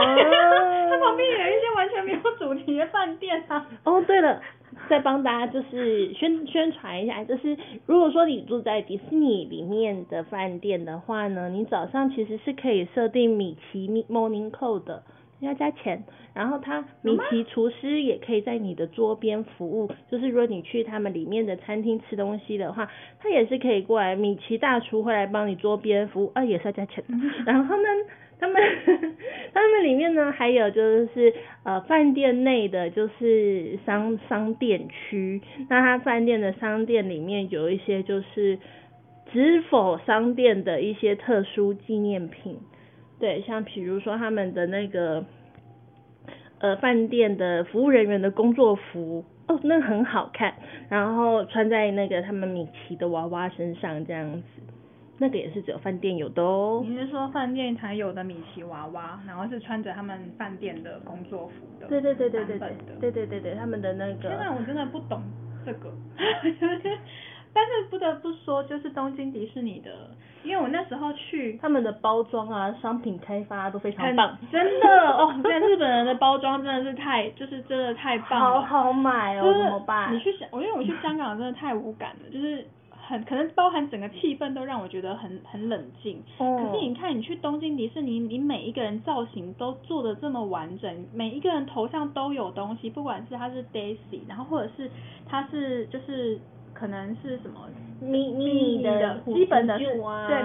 [0.89, 3.65] 它旁边也有一些完全没有主题的饭店啊。
[3.85, 4.41] 哦，对了，
[4.89, 15.03] 再帮大家就是宣宣传一下，就是如果说你住在迪士尼里面的饭店的话呢，你早上其实是可以设定米奇 Morning Call 的。
[15.39, 16.03] 要加钱，
[16.33, 27.13] 然后他米奇厨师也可以在你的桌边服务，就是如果你去他们里面的餐厅吃东西的话，他也是可以过来，米奇大厨会来帮你桌边服务，啊也是要加钱的。
[27.45, 27.83] 然后呢，
[28.39, 28.61] 他们
[29.53, 38.59] 他们里面呢还有就是呃饭店内的就是商商店区，那它饭店的商店里面有一些就是
[39.31, 42.59] 只否商店的一些特殊纪念品。
[43.19, 45.25] 对，像比如说他们的那个
[46.59, 50.53] 呃饭店的服务人员的工作服，哦，那很好看，
[50.87, 54.56] 然后穿在那个他们米奇的娃娃身上这样子，
[55.19, 56.83] 那个也是只有饭店有的哦。
[56.85, 61.87] 你是说饭店才有的米奇娃娃，然后是穿着他们饭店的工作服的？
[61.87, 64.29] 对对对对对对对对对对，他们的那个。
[64.29, 65.21] 天哪，我真的不懂
[65.65, 65.91] 这个，
[67.53, 69.89] 但是不得不说，就是东京迪士尼的，
[70.43, 80.13] 因为我那时候去，他们的包装啊，商品开发都非常棒，真的哦，现在日本人的包装真的是太，就是真的太棒了，好好买哦，就是怎么办？
[80.13, 82.63] 你去想，我因为我去香港真的太无感了，就是
[83.07, 86.21] 很可能包含整个气氛都让我觉得很很冷静。
[86.39, 94.91] 哦可是你看，你去东京迪士尼，你每一个人造型都做的这么完整，每一个人头上都有东西，不管是他是 Daisy，然后或者是
[95.25, 96.37] 他是就是
[96.77, 97.61] 可能是什么。
[97.99, 100.37] mini 的基本的啊，对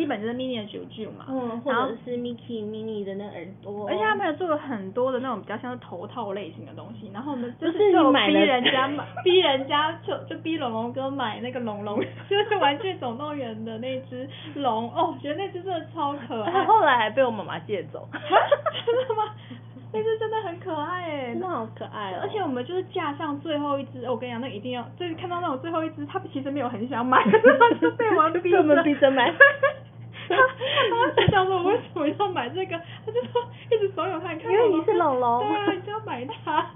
[0.00, 16.50] 基本就是 mini 的九九嘛，嗯，或然后者是 Mickey mini 的那耳朵，而且他们有做了很多的那种比较像是头套类型的东西，然后我们就就是是就逼人家买， 逼人家就就逼龙龙哥买那个龙龙，就是玩具总动员的那只龙，哦，我觉得那只真的超可爱。
[16.50, 19.30] 他后来还被我妈妈借走， 真的吗？
[19.96, 21.04] 那只真的很可爱。
[21.06, 28.58] 哎，真的好可爱哦，而且我们就是架上最后一只，哦我跟你讲，那一定要，就是看到那种最后一只，他其实没有很想买，然后就被我们逼着。
[28.58, 29.32] 我们逼着买。
[30.28, 35.46] 他他当时想说我为什么要买这个，他就说一直怂恿他，你看因为你是龙龙。
[35.46, 36.66] 对啊，你就要买它。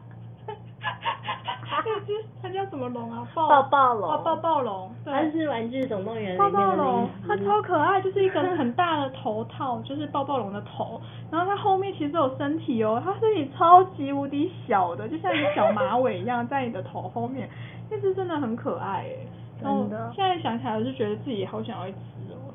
[1.82, 2.12] 那只
[2.42, 3.26] 它叫什么龙啊？
[3.34, 5.12] 抱抱抱龙哦暴暴龙，对。
[5.12, 17.48] 它是玩具总动员里抱面的那抱龙，它超可爱，就是一个很大的头套，就是抱抱龙的头，然后它后面其实有身体哦，它身体超级无敌小的，就像一个小马尾一样在你的头后面，
[17.90, 19.26] 那只真的很可爱哎。
[19.62, 21.98] 然后真的现在想起来，我就觉得自己好想要一只
[22.30, 22.52] 哦。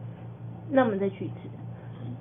[0.69, 1.35] 那我们再去一次。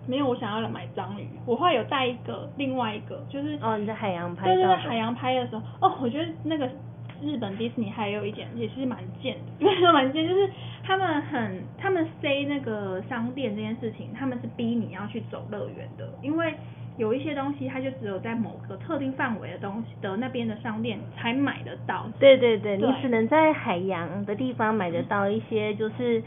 [0.07, 1.27] 没有，我想要来买章鱼。
[1.47, 6.69] 我后来有带一个，另外一个就是哦，你在海洋拍对对对，海洋拍的时候，哦，我觉得那个
[7.23, 10.49] 日本迪士尼还有一点也是蛮贱的， 没有蛮贱，就是
[10.83, 16.55] 他们很他们塞那个商店这件事情，他们是逼你要去走乐园的，因为
[16.97, 22.07] 有一些东西它就只有在某个特定范围的东西的那边的商店才买得到。
[22.21, 26.23] 对对对，你只能在海洋的地方买得到一些就是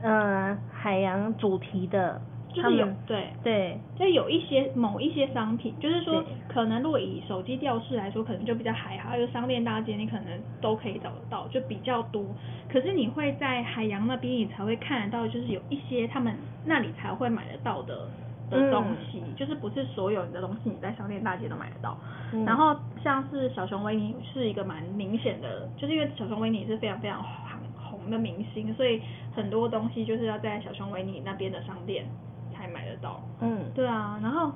[0.00, 2.20] 呃海洋主题的，
[2.62, 10.26] 就是有对，对就有一些某一些商品，就是说可能如果以手机吊饰来说，可能就比较还好，就商店大街你可能
[10.60, 12.24] 都可以找得到，就比较多。
[12.70, 18.08] 可是你会在海洋那边，你才会看得到，就是有一些他们那里才会买得到的
[18.50, 21.96] 的嗯东西，就是不是所有的东西你在商店大街都买得到。
[22.32, 27.58] 嗯然后像是小熊维尼是一个蛮明显的，就是因为小熊维尼是非常非常红
[28.00, 29.00] 红的明星，所以
[29.34, 32.04] 很多东西就是要在小熊维尼那边的商店
[32.58, 33.20] 才买得到。
[33.40, 34.50] 嗯，对啊，然后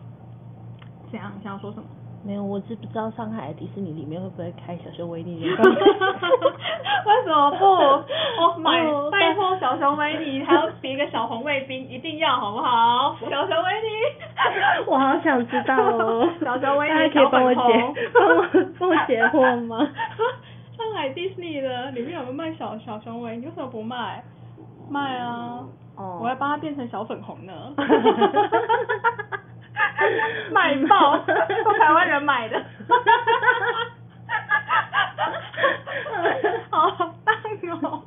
[1.10, 1.32] 怎样？
[1.36, 1.84] 你想要说什么？
[2.24, 7.64] 没有，我是不知道上海的迪士尼里面会不会开小熊维尼人 为什么不？
[7.64, 13.16] 我 买哦拜托小熊维尼，还要别个小红卫兵，一定要好不好？
[13.28, 17.60] 小熊维尼， 我好想知道哦，小熊维尼可以帮我解
[18.14, 18.46] 帮我
[18.78, 19.78] 帮我解惑吗？
[20.78, 23.46] 上海迪士尼的里面有没有卖小小熊维尼？
[23.46, 24.22] 为什么不卖？
[24.88, 25.64] 卖啊！
[25.96, 27.52] 哦我要帮他变成小粉红呢。
[30.52, 32.60] 卖爆，都台湾人买的。
[36.70, 36.90] 好
[37.24, 37.34] 棒
[37.82, 38.02] 哦！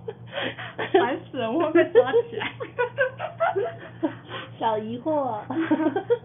[0.94, 2.52] 烦死了，我会被抓起来。
[4.60, 5.40] 小疑惑。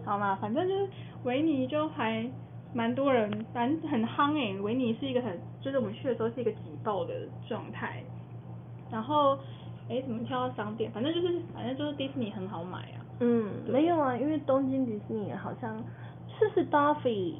[0.05, 0.87] 好嘛，反正就是
[1.23, 2.29] 维尼就还
[2.73, 7.13] 蛮多人，反正很夯诶、维尼是一个很，就是我们去的时候是一个挤爆的
[7.47, 8.03] 状态。
[8.91, 9.37] 然后，
[9.91, 10.89] 诶、怎么跳到商店？
[10.91, 13.03] 反正就是，反正就是迪士尼很好买啊。
[13.19, 15.77] 嗯，没有啊，因为东京迪士尼好像
[16.39, 17.35] 是是 Duffy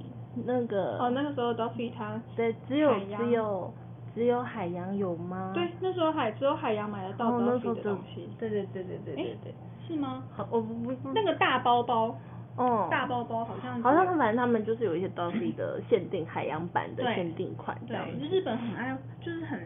[0.45, 3.73] 那个哦，那个时候 Duffy 他，对，只有只有
[4.13, 5.51] 只有海洋有吗？
[5.55, 8.29] 对，那时候海只有海洋买得到哦，那时候 Duffy 的东西。
[8.37, 9.53] 对对对对对对诶对。
[9.87, 10.23] 是吗？
[10.31, 12.15] 好，我不不不那个大包包，
[12.55, 18.35] 哦，大包包好像好像是反正他们就是有一些 Duffy 的限定海洋版的限定款这样对，子。
[18.35, 19.59] 日本很爱，就是很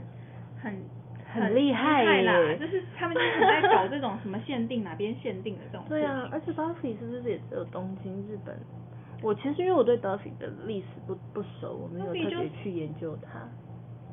[0.62, 0.74] 很
[1.42, 2.04] 很厉害
[2.58, 5.86] 就是他们就是很爱搞这种什么限定哪边限定的这种。
[5.90, 8.58] 对啊，而且 Duffy 是不是也只有东京日本？
[9.22, 13.48] 我其实因为我对 Duffy 的历史不不熟，我没有特别去研究它。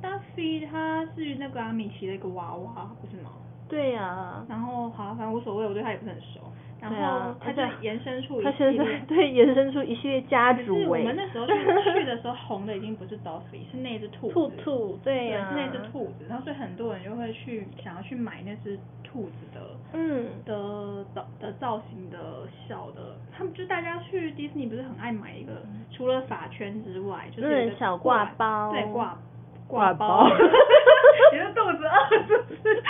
[0.06, 3.30] Duffy 它是那个阿米奇的一个娃娃，不是吗？
[3.68, 6.40] 对呀、然后好，反正无所谓，我对他也不是很熟。
[6.82, 6.90] 然
[7.20, 9.00] 后它就延伸出一系列。
[9.08, 11.02] 对延伸出一系列家族是我哎。
[11.02, 11.52] 们那时候 去
[11.94, 14.32] 去的时候，红的已经不是 Duffy，是那只兔子。
[14.34, 19.60] 兔兔对是那只兔子，然后所以很多人就会去想要去买那只兔子的
[19.92, 25.52] 嗯，的造的造型的小的，他们就大家去迪士尼不是很爱买一个，
[25.90, 29.16] 除了发圈之外，就是一个嗯小挂包对挂
[29.72, 30.28] 挂包包，
[31.32, 32.82] 你的肚子饿是不是？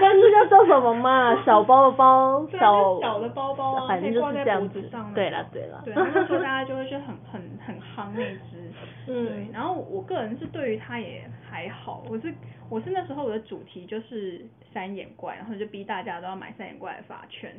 [0.00, 1.36] 那是叫做什么嘛？
[1.44, 5.12] 小包包，对小就小的包包啊，反正就可以挂在是这样子脖子上。
[5.14, 8.72] 对啦对啦对，那时候大家就会觉得很很很夯那只。
[9.06, 12.32] 嗯对，然后我个人是对于它也还好，我是
[12.70, 14.40] 我是那时候我的主题就是
[14.72, 17.50] 三眼怪，然后就逼大家都要买三眼怪的发圈。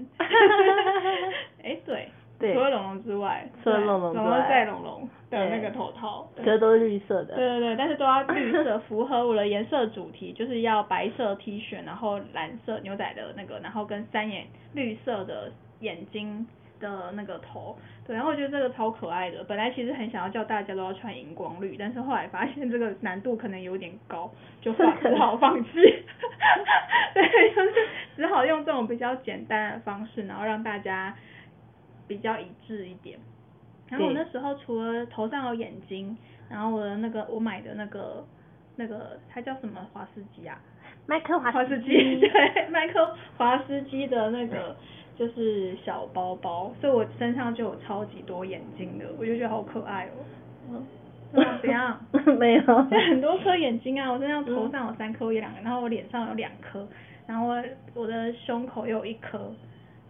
[1.63, 2.09] 哎，对，
[2.41, 7.35] 对除了龙龙之外，除了对龙龙之外龙龙在龙龙的那对个头套，对这都是绿色的。
[7.35, 16.45] 对对对，但是都要绿色，符合我的颜色主题，就是要白色 T 恤，然后蓝色牛仔的那个，然后跟三眼绿色的眼睛
[16.79, 19.43] 的那个头，对，然后我觉得这个超可爱的。
[19.43, 24.29] 本来其实很想要叫大家都要穿荧光绿，但是后来发现这个难度可能有点高，
[24.61, 25.69] 就放只好放弃。
[27.13, 27.71] 对，就是
[28.15, 31.13] 只好用这种比较简单的方式，然后让大家
[32.11, 33.17] 比较一致一点。
[33.89, 36.17] 然后我那时候除了头上有眼睛，
[36.49, 38.23] 然后我的那个我买的那个
[38.75, 40.57] 那个它叫什么华斯基啊？
[41.07, 41.87] 麦克华华斯基，
[42.19, 44.75] 对，麦克华斯基的那个
[45.17, 50.07] 就是小包包，所以我身上就有超级多眼睛的，我就觉得好可爱
[50.69, 50.83] 哦。
[51.61, 51.99] 怎样？
[52.39, 52.61] 没有。
[52.63, 56.87] 就很多颗眼睛啊，我身上头上有三颗，有两个，然后我脸上有两颗，
[57.25, 59.51] 然后我我的胸口又有一颗，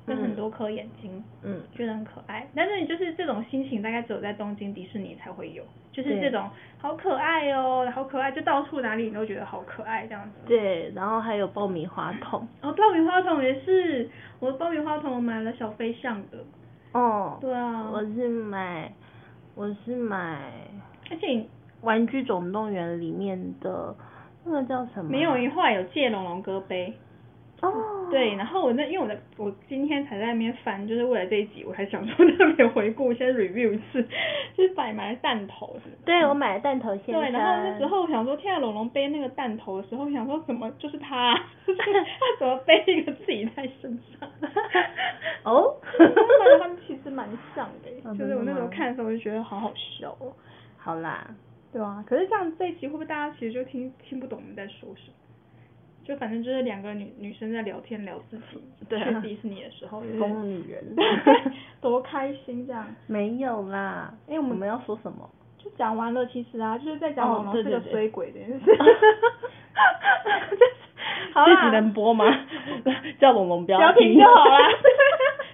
[0.08, 1.24] 就很多颗眼睛。
[1.44, 10.32] 嗯，觉得很可爱，但是就是这种心情大概只有在东京迪士尼才会有，就是这种好可爱哦，好可爱，就到处哪里你都觉得好可爱这样子。
[10.46, 12.48] 对，然后还有爆米花桶。
[12.62, 14.10] 哦，爆米花桶也是，
[14.40, 16.38] 我的爆米花桶我买了小飞象的，
[16.94, 17.38] 哦。
[17.42, 18.92] 对啊我是买，
[19.56, 20.52] 我是买
[21.10, 21.28] 而且
[21.82, 23.96] 《玩具总动员》里面的
[24.46, 25.12] 那个叫什么啊？
[25.12, 26.94] 没有，你后来有借龙龙哥杯，
[27.62, 28.08] 哦。
[28.12, 34.06] 对，然后我那因为我的我今天才在那边翻，就是为了这一集，我还想说特别回顾，先 review 一次，
[34.54, 37.16] 就是买买弹头是对，我买了弹头先。
[37.16, 41.34] 对，然后那时候我想说，天啊，龙龙背那个弹头的时候，我想说怎么就是他，
[41.66, 41.74] 他
[42.38, 44.30] 怎么背一个自己在身上？
[45.44, 50.34] 哦，他们其实蛮像的，就是我那时候看的时候我就觉得好好笑哦。
[50.78, 51.26] 好啦。
[51.72, 55.14] 对啊，可是这样这一集会不会大家其实就听听不懂我们在说什么？
[56.04, 58.44] 就反正就是两个女女生在聊天聊自己
[58.90, 60.96] 去迪士尼的时候，疯女人，
[61.80, 62.86] 多开心这样。
[63.08, 65.30] 没有啦，哎，我们要说什么？
[65.58, 68.60] 就讲完了，其实啊，就是在讲龙龙是个衰鬼的事。
[71.34, 72.26] 好啦，这集能播吗？
[73.20, 74.58] 叫龙龙不要听就好啦。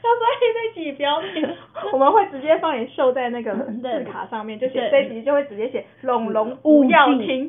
[0.07, 0.25] 要说
[0.73, 1.47] 这集不要听，
[1.91, 7.47] 我们会直接放你秀在那个字卡上面，就写这集就会直接写龙龙勿要听，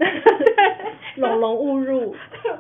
[1.17, 2.15] 龙龙勿入，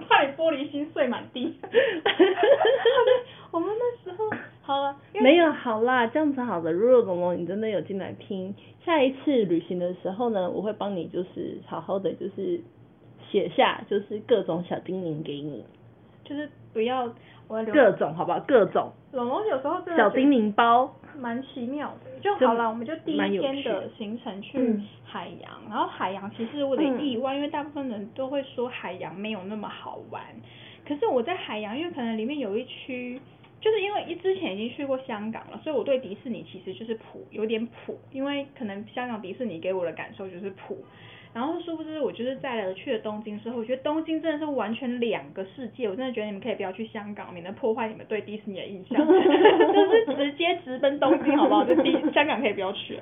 [0.09, 1.59] 怕你玻璃心碎满地。
[3.51, 4.31] 我们那时候
[4.63, 6.71] 好了，没有好啦，这样子好了。
[6.71, 12.61] 如果龙龙你真的有进来听，下一次旅行的时候呢，我会帮你就是好好的就是
[13.31, 15.65] 写下就是各种小叮咛给你，
[16.25, 17.13] 就是不要。
[17.49, 18.39] 各种好不好？
[18.41, 18.93] 各种。
[19.13, 22.21] 龙龙有时候真的小叮咛包，蛮奇妙的。
[22.21, 30.23] 就好了，我们就第一天的行程去海洋，然后海洋其实我的意外，因为大部分人都会说海洋没有那么好玩。
[30.87, 33.21] 可是我在海洋，因为可能里面有一区，
[33.61, 40.77] 就是因为一之前已经去过香港了，所以我对迪士尼其实就是普有点普，因为可能香港迪士尼给我的感受就是普。
[41.35, 45.89] 然后殊不知，我就是在了去了东京之后，我觉得东京真的是完全两个世界。
[45.89, 48.99] 我真的觉得你们可以不要去香港，免得破坏你们对迪士尼的印象。
[49.07, 51.65] 就是直接直奔东京，好不好？
[51.65, 52.99] 就迪香港可以不要去。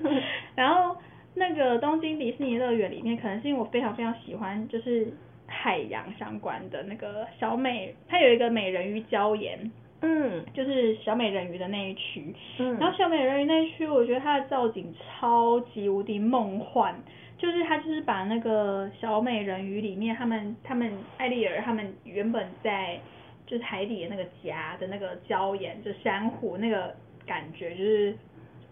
[0.55, 0.97] 然后
[1.35, 5.09] 那个东京迪士尼乐园里面，可能是因为我非常非常喜欢，就是
[5.47, 9.71] 海洋相关的那个小美，它有一个美人鱼礁岩，
[10.03, 12.35] 嗯，就是小美人鱼的那一区。
[12.59, 12.77] 嗯。
[12.79, 16.95] 然后小美人鱼那一区，我觉得它的造景超级无敌梦幻。
[17.39, 22.99] 就是他就是把那个小美人鱼里面，他们他们艾丽儿他们原本在
[23.47, 26.95] 就是海底的那个家的那个礁岩，就珊瑚那个
[27.27, 28.17] 感觉，就是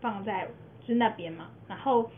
[0.01, 0.47] 放在
[0.81, 1.49] 就是那边嘛。
[1.69, 2.11] 然后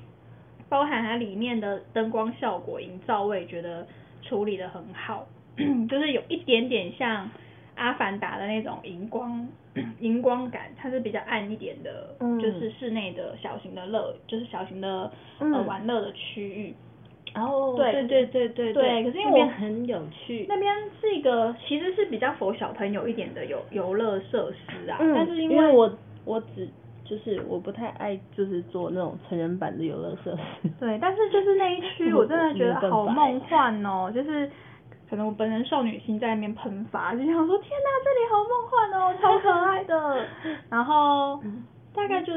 [0.68, 3.86] 包含它里面的灯光效果营造，我也觉得
[4.22, 5.26] 处理的很好，
[5.88, 7.28] 就是有一点点像
[7.76, 9.46] 阿凡达的那种荧光。
[10.00, 16.74] 荧光感，它是比较暗一点的，就是室内的小型的乐，就是小型的呃玩乐的区域。
[17.34, 24.96] 然后对对对对对，可是因为我很有趣，那边是一个其实是比较佛小朋友一点的游游乐设施啊。
[24.98, 25.92] 但是因为我
[26.24, 26.66] 我只
[27.04, 30.70] 就是我不太爱就是做那种成人版的游乐设施。
[30.80, 34.50] 对，但是就是那一区 我真的觉得好梦幻哦，就是。
[35.08, 40.26] 可能我本人少女心在那边喷发，就想说天哪，这里好梦幻哦，超可爱的。
[40.68, 41.40] 然后
[41.94, 42.32] 大概就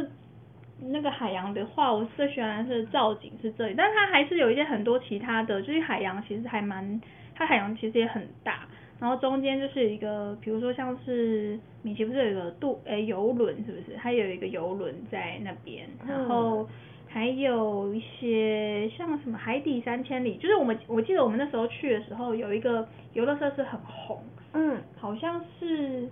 [0.80, 7.02] 那个海洋的话，我最喜欢的是造景是这里，但它还是有一些很多其他的，就是海洋其实还蛮，
[7.36, 8.68] 它海洋其实也很大。
[9.00, 13.98] 然后中间就是一个，比如说像是米奇不是有一个渡诶游轮是不是？
[13.98, 16.68] 它有一个游轮在那边，然后。
[17.12, 24.22] 还有一些像什么海底三千里，就是我们我记得我们那时候去的时候有一个游乐设施很红，
[24.54, 26.08] 嗯，好像是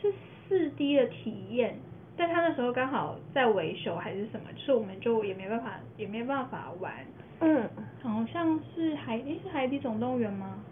[0.00, 0.12] 是
[0.48, 1.76] 四 D 的体验，
[2.16, 6.92] 但他那时候刚好在维修还是什么，就是我们就也没办法也没办法玩，
[7.40, 7.68] 嗯，
[8.00, 10.62] 好像是海诶是海底总动员吗？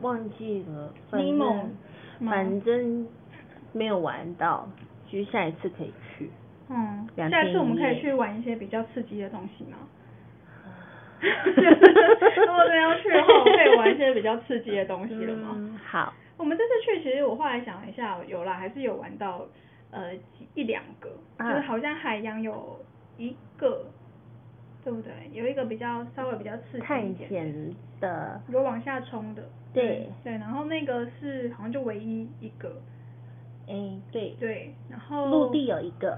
[0.00, 1.70] 忘记了，反正
[2.20, 3.06] 反正
[3.72, 4.66] 没有玩到，
[5.10, 6.07] 就下一次可以去。
[6.70, 9.78] 嗯，下次我们可以去玩一些比较刺激的东西吗？
[11.20, 15.78] 如果真要去的话，我们可以玩一些比较刺激的东西了吗？
[15.84, 16.12] 好。
[16.36, 19.44] 我们这次去，其实我后来想了一下，有啦，还是有玩到
[19.90, 20.12] 呃
[20.54, 22.78] 一两个，就是好像海洋有
[23.16, 23.86] 一个，
[24.84, 25.10] 对不对？
[25.32, 29.42] 有一个比较稍微比较刺激一点的，有往下冲的。
[29.74, 30.08] 对。
[30.22, 32.76] 对，然后那个是好像就唯一一个。
[33.66, 34.36] 哎，对。
[34.38, 35.26] 对，然后。
[35.26, 36.16] 陆地有一个。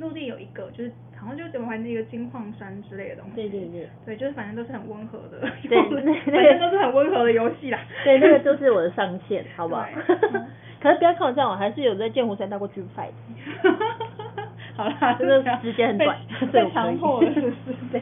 [0.00, 3.36] 陆地有一个，就是好像就怎么玩一个金矿山之类的东西。
[3.36, 3.88] 对对对。
[4.06, 5.40] 对，就是反正都是很温和的。
[5.68, 5.82] 对，
[6.30, 7.78] 反正都是很温和的游戏啦。
[8.04, 9.86] 对，那个就是我的上限，好不好？
[10.80, 13.10] 可是不要看我这样，我还是有在剑湖山当过军 fight。
[14.76, 16.16] 好啦，这个时间很短，
[16.52, 17.74] 被强迫了是不是？
[17.90, 18.00] 对。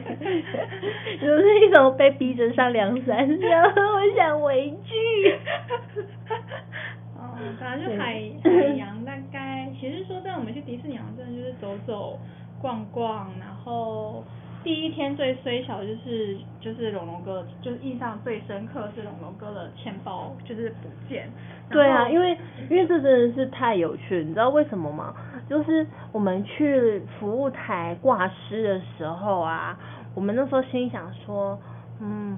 [1.19, 5.35] 就是一种被逼着上梁山，然后我想回去。
[7.37, 12.19] 哦，反正就海海洋大概，其实说真的，我们去迪士尼，真的就是走走
[12.59, 14.23] 逛逛，然后
[14.63, 21.29] 第一天最虽小就是就是龙龙哥，就是印象最深刻是龙龙哥的钱包就是不见，
[21.69, 22.35] 对啊，因为
[22.69, 25.13] 因为这真的是太有趣，你知道为什么吗？
[25.47, 29.77] 就是我们去服务台挂失的时候啊，
[30.15, 31.57] 我们那时候心想说，
[32.01, 32.37] 嗯，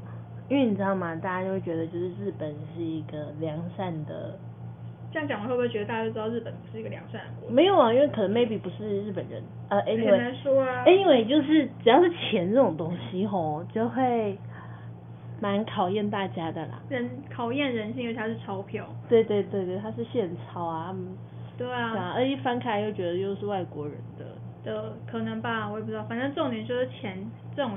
[0.50, 1.16] 因为你知道吗？
[1.16, 4.38] 大家就会觉得就是日本是一个良善的。
[5.12, 7.50] 这样讲，会不会觉得大家都知道日本不是一个良善的国？
[7.50, 10.84] 没有啊，因为可能 maybe 不是日本人，呃，anyway，很难说啊。
[10.86, 14.38] anyway，就是只要是钱这种东西吼，就会
[15.42, 16.80] 蛮考验大家的啦。
[16.90, 18.86] 人考验人性，因为它是钞票。
[19.08, 20.96] 对对对对，它是现钞啊。
[21.58, 22.14] 对啊。
[22.16, 24.26] 而一翻开又觉得又是外国人的。
[24.64, 27.18] 的可能吧，我也不知道，反正重点就是钱
[27.56, 27.72] 这种。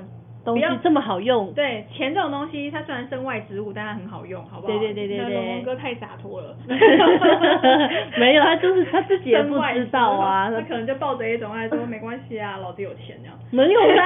[0.45, 4.73] 东西这么好用，对钱这种东西，它虽然身外之物，但它很好用，好不好？
[4.73, 5.35] 对对对对对。
[5.35, 6.57] 龙龙哥太洒脱了。
[8.19, 10.51] 没有，他就是他自己也不知道啊。
[10.55, 13.39] 他可能就抱着一种爱说没关系啊，老子有钱这样。
[13.51, 14.05] 没有啦。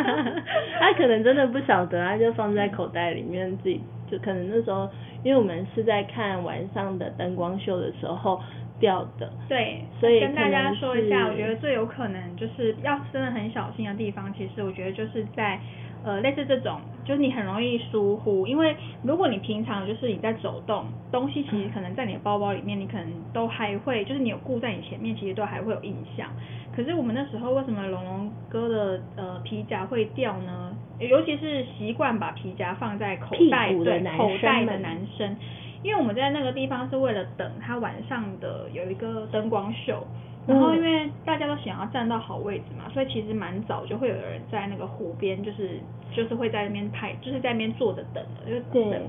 [0.80, 4.88] 他可能真的不晓得，他就放在口袋里面，自己就可能那时候，
[5.22, 8.40] 因为我们是在看晚上的灯光秀的时候。
[8.78, 15.58] 掉的，对，所以跟大家说一下，我觉得最有可能就是要真的很小心的地方，其实我觉得就是在
[16.04, 26.28] 呃类似这种，就是你很容易疏忽，因为如果你平常就是你在走动，东西其实可能在你的包包里面，你可能都还会，就是你有顾在你前面，其实都还会有印象。
[26.74, 30.76] 可是我们那时候为什么龙龙哥的呃皮夹会掉呢？
[30.98, 35.34] 尤其是习惯把皮夹放在口袋对口袋的男生。
[35.82, 40.04] 因为我们在那个地方是为了等他晚上的有一个灯光秀，
[40.46, 45.78] 然后因为大家都想要站到好位置嘛，所以其实蛮早就会有人在那个湖边，就是
[46.12, 49.02] 就是会在那边拍，就是在那边坐着等的，就等。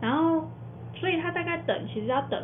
[0.00, 0.46] 然后
[0.94, 2.42] 所以他大概等，其实要等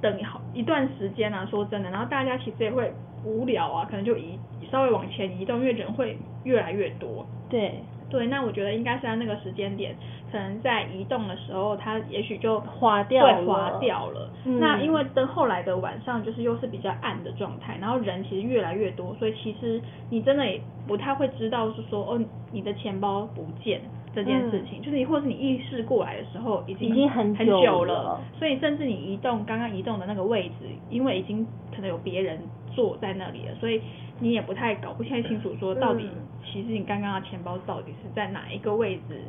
[0.00, 2.92] 等好一段时间啊，说真的，然后大家其实也会
[3.24, 4.38] 无聊啊，可能就移
[4.70, 7.26] 稍微往前移动，因为人会越来越多。
[7.48, 7.74] 对。
[8.10, 9.94] 对，那我觉得应该是在那个时间点，
[10.32, 13.36] 可能在移动的时候，它也许就滑掉了。
[13.36, 14.30] 对，滑掉了。
[14.44, 19.80] 那因为等后来的晚上就是又是比较暗的状态，然后人其实越来越多，所以其实
[20.10, 23.80] 你真的也不太会知道是说哦，你的钱包不见
[24.14, 32.40] 这件事情，就是你或是你意识过来的时候已经已经很很久了，所以甚至你移动刚刚移动的那个位置，因为已经可能有别人
[32.74, 33.80] 坐在那里了，所以。
[34.20, 36.04] 你也不太搞不太清楚，说到底，
[36.44, 39.22] 其实你刚刚的钱包到底是在哪一个位置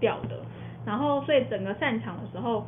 [0.00, 0.40] 掉的，
[0.86, 2.66] 然后所以整个散场的时候，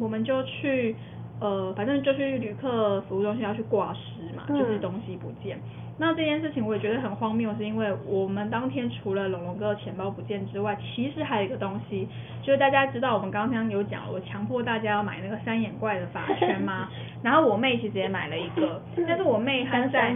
[0.00, 0.96] 我们就去，
[1.40, 5.58] 呃，反正就去旅客服务中心要去挂失嘛，就是东西不见。
[5.96, 12.08] 那这件事情我也觉得很荒谬，是因为我们当天除了龙龙哥的钱包不见之外，其实还有一个东西，
[12.42, 16.88] 就是大家知道我们刚刚有讲，我强迫大家要买那个三眼怪的发圈吗？
[17.22, 20.14] 然后我妹其实也买了一个，但是我妹她在。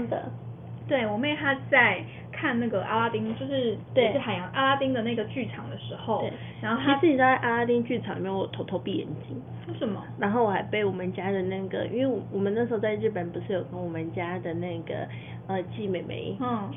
[0.88, 6.24] 对我妹她在看那个阿拉丁，就是也是海洋阿拉丁的那个剧场的时候，
[6.62, 9.40] 然后其实你在阿拉丁剧场里面，我偷偷闭眼睛。
[9.68, 10.02] 为什么？
[10.18, 15.06] 然后我还被我们家的那个，因为我们那时候在日本不是有跟我们家的那个
[15.46, 16.70] 呃季美眉嗯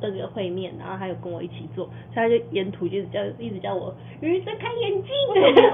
[0.00, 5.10] 那个会面，然后还有跟我一起做，所以她就沿途就叫一直叫我鱼睁开眼睛。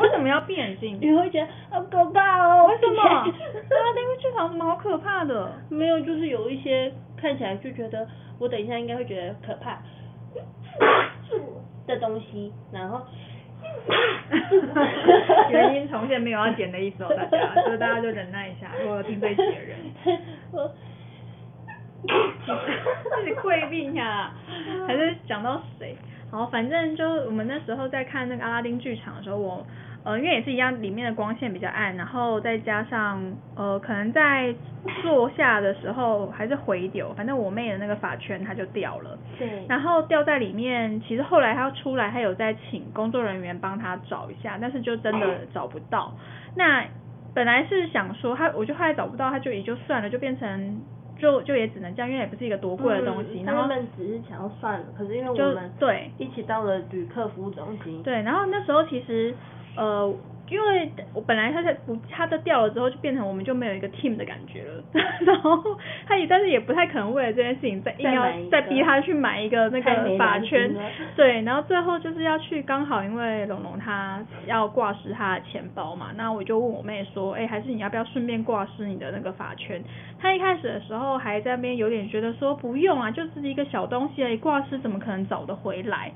[0.03, 0.99] 为什么要闭眼睛？
[1.01, 2.67] 你会觉得好可怕哦？
[2.67, 3.01] 为什么？
[3.07, 3.25] 阿拉
[3.95, 5.53] 丁剧场什么好可怕的？
[5.71, 6.93] 没有，就是有一些。
[7.21, 8.07] 看起来就觉得，
[8.39, 9.83] 我等一下应该会觉得可怕
[11.87, 13.01] 的东西，然后，
[15.51, 19.77] 原因重现没有要剪的意思哦，大家，所以大家就忍耐一下，如果听这一集的人，
[20.53, 20.69] 我，
[22.03, 24.33] 自己溃病呀，
[24.87, 25.97] 还是讲到谁？
[26.31, 29.67] 好，反正就我们那时候在看那个阿拉丁剧场的时候，我。
[30.09, 33.23] 呃，因为也是一样，里面的光线比较暗，然后再加上
[33.55, 34.55] 呃，可能在
[35.03, 39.19] 坐下的时候还是回丢，反正我妹的那个发圈它就掉了。
[39.39, 39.67] 对。
[39.69, 46.15] 然后掉在里面，其实后来她要出来，她有在请工作人员帮她找一下，但是就真的找不到。
[46.55, 46.87] 那
[47.35, 50.81] 本来是想说她，我就后来找不到，她就也就算了，就变成
[51.19, 53.43] 就就也只能这样，因为也不是一个多贵的东西。
[53.43, 58.03] 然后他们只是想要算了，可是因为我们对一起到了旅客服务中心。
[58.03, 59.35] 对，然后那时候其实。
[59.79, 60.15] 呃，
[60.51, 64.83] 因为我本来他在不，他的掉了之后就变成我们就没有一个 team 的感觉了，
[65.25, 65.63] 然后
[66.07, 70.69] 他也但是也不太可能为了这件事情再硬要再逼他去买一个那个法圈，
[71.15, 79.81] 对，然后最后就是要去刚好因为龙龙他要挂失他的钱包嘛，那我就问我妹说，哎，还是你要不要顺便挂失你的那个法圈？
[80.19, 86.11] 他一开始的时候还在那边有点觉得说不用啊，就是一个小东西而已，挂失怎么可能找得回来？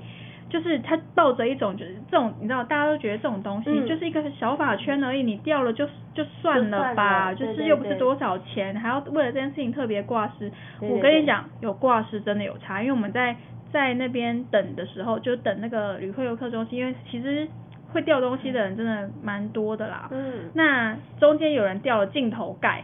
[0.53, 5.83] 就是他抱着一种，就是这种，你知道，大家都觉得这种东西就是一个小法圈而已，你掉了就
[6.13, 10.51] 就算了吧，就是又不是多少钱，还要为了这件事情特别挂失。
[10.79, 13.35] 我跟你讲，有挂失真的有差，因为我们在
[13.71, 17.47] 在那边等的时候，就等那个旅客游客中心，因为其实
[17.91, 20.07] 会掉东西的人真的蛮多的啦。
[20.11, 22.83] 嗯那中间有人掉了镜头盖，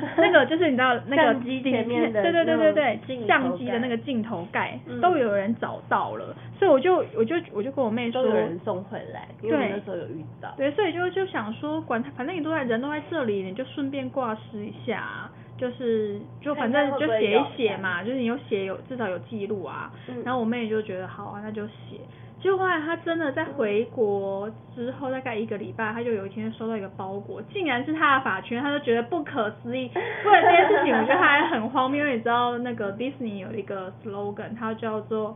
[0.16, 10.52] 那个就是你知道那个相机底前面的对对对对对相机的那个镜头盖嗯都有人找到了，所以我就我就我就跟我妹说都有人送回来，因为那时候有遇到。
[10.56, 19.92] 对，所以就就想说，管他，反正你都在人都在这里，你就顺便挂失一下，就是就反正就写一写嘛，就是你有写有至少有记录啊。
[20.08, 22.00] 嗯然后我妹就觉得好啊，那就写。
[22.44, 29.90] 结果后来他真的在回国之后，大概一个礼拜，他就有一天收到一个包裹，竟然是他的发圈，他就觉得不可思议。
[29.94, 35.34] 为了这件事情，我觉得他还很荒谬，因为你知道那个 Disney 有一个 slogan，它叫做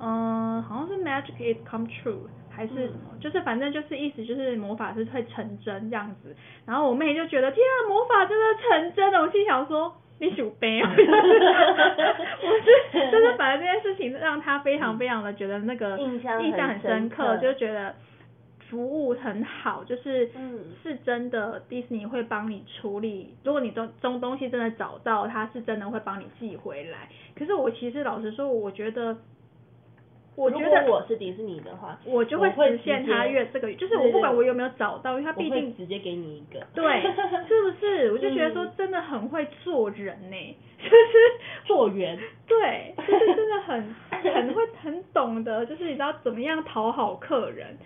[0.00, 2.26] 嗯，好像是 Magic is come true
[2.60, 6.36] 还是就是反正就是意思就是魔法是会成真这样子。
[6.66, 9.94] 然后我妹就觉得天啊，魔法真的成真了，我心想说。
[10.22, 10.92] 你鼠悲啊！
[10.92, 10.98] 我
[12.60, 17.94] 是就是反正这件事情让她非常非常的觉得那个印象很印象很深刻，就觉得
[18.68, 23.34] 服务很好，就是嗯是真的，迪士尼会帮你处理。
[23.44, 27.08] 如果你中中东西真的找到，他是真的会帮你寄回来。
[27.34, 29.16] 可是我其实老实说，我觉得，
[30.40, 36.66] 我觉得我是迪士尼的话，我就会实现它直接越这个，就是我不管我有没有找到，因为它我会毕竟直接给你一个。
[36.74, 37.02] 对，
[37.46, 38.10] 是不是？
[38.12, 40.96] 我就觉得说嗯真的很会做人呢、 就是
[41.66, 42.18] 做人。
[42.46, 47.76] 对，就是真的很很会很懂得，就是你知道怎么样讨好客人，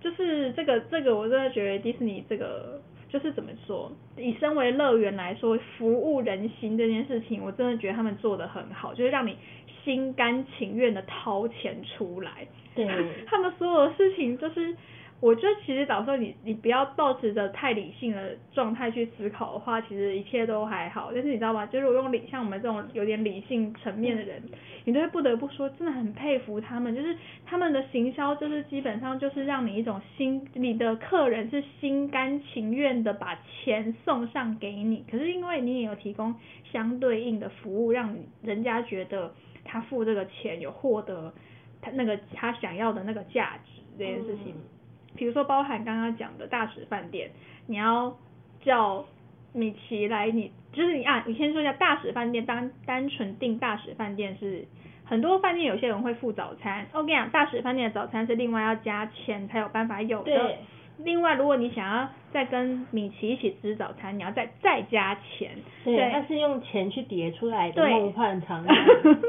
[0.00, 9.36] 就是这个这个我真的觉得迪士尼这个就是怎么说，以身为乐园来说，服务人心这件事情，我真的觉得他们做的很好，就是让你
[9.84, 12.46] 心甘情愿的掏钱出来。
[12.74, 12.86] 对
[13.26, 14.74] 他们所有的事情就是。
[15.20, 21.12] 我觉得其实早说你你不要保持着太理性的状态去思考的话，其实一切都还好。
[21.14, 21.64] 但是你知道吗？
[21.64, 24.42] 就是我用理像我们这种有点理性层面的人，
[24.84, 26.94] 你都会不得不说，真的很佩服他们。
[26.94, 27.16] 就是
[27.46, 36.34] 他们的行销，就是基本上就是让你一种心，你的客人是心甘情愿的把钱送上给你，可是因为你也有提供
[36.70, 39.32] 相对应的服务，让人家觉得
[39.64, 41.32] 他付这个钱有获得
[41.80, 44.54] 他那个他想要的那个价值这件事情。
[44.54, 44.68] 嗯
[45.16, 47.30] 比如说包含刚刚讲的大使饭店，
[47.68, 48.18] 你要
[48.64, 49.06] 叫
[49.52, 54.66] 米奇来你，就是你啊，你先说一下大使饭店，单单纯订大使饭店是
[55.04, 60.58] 很多饭店有些人会付早餐，我跟你讲，大使饭店的早餐是另外要加钱才有办法有的对。
[60.98, 65.50] 另外，如果你想要再跟米奇一起吃早餐，你要再再加钱。
[65.84, 68.72] 对，那是用钱去叠出来的梦幻场景。
[68.72, 69.20] 真的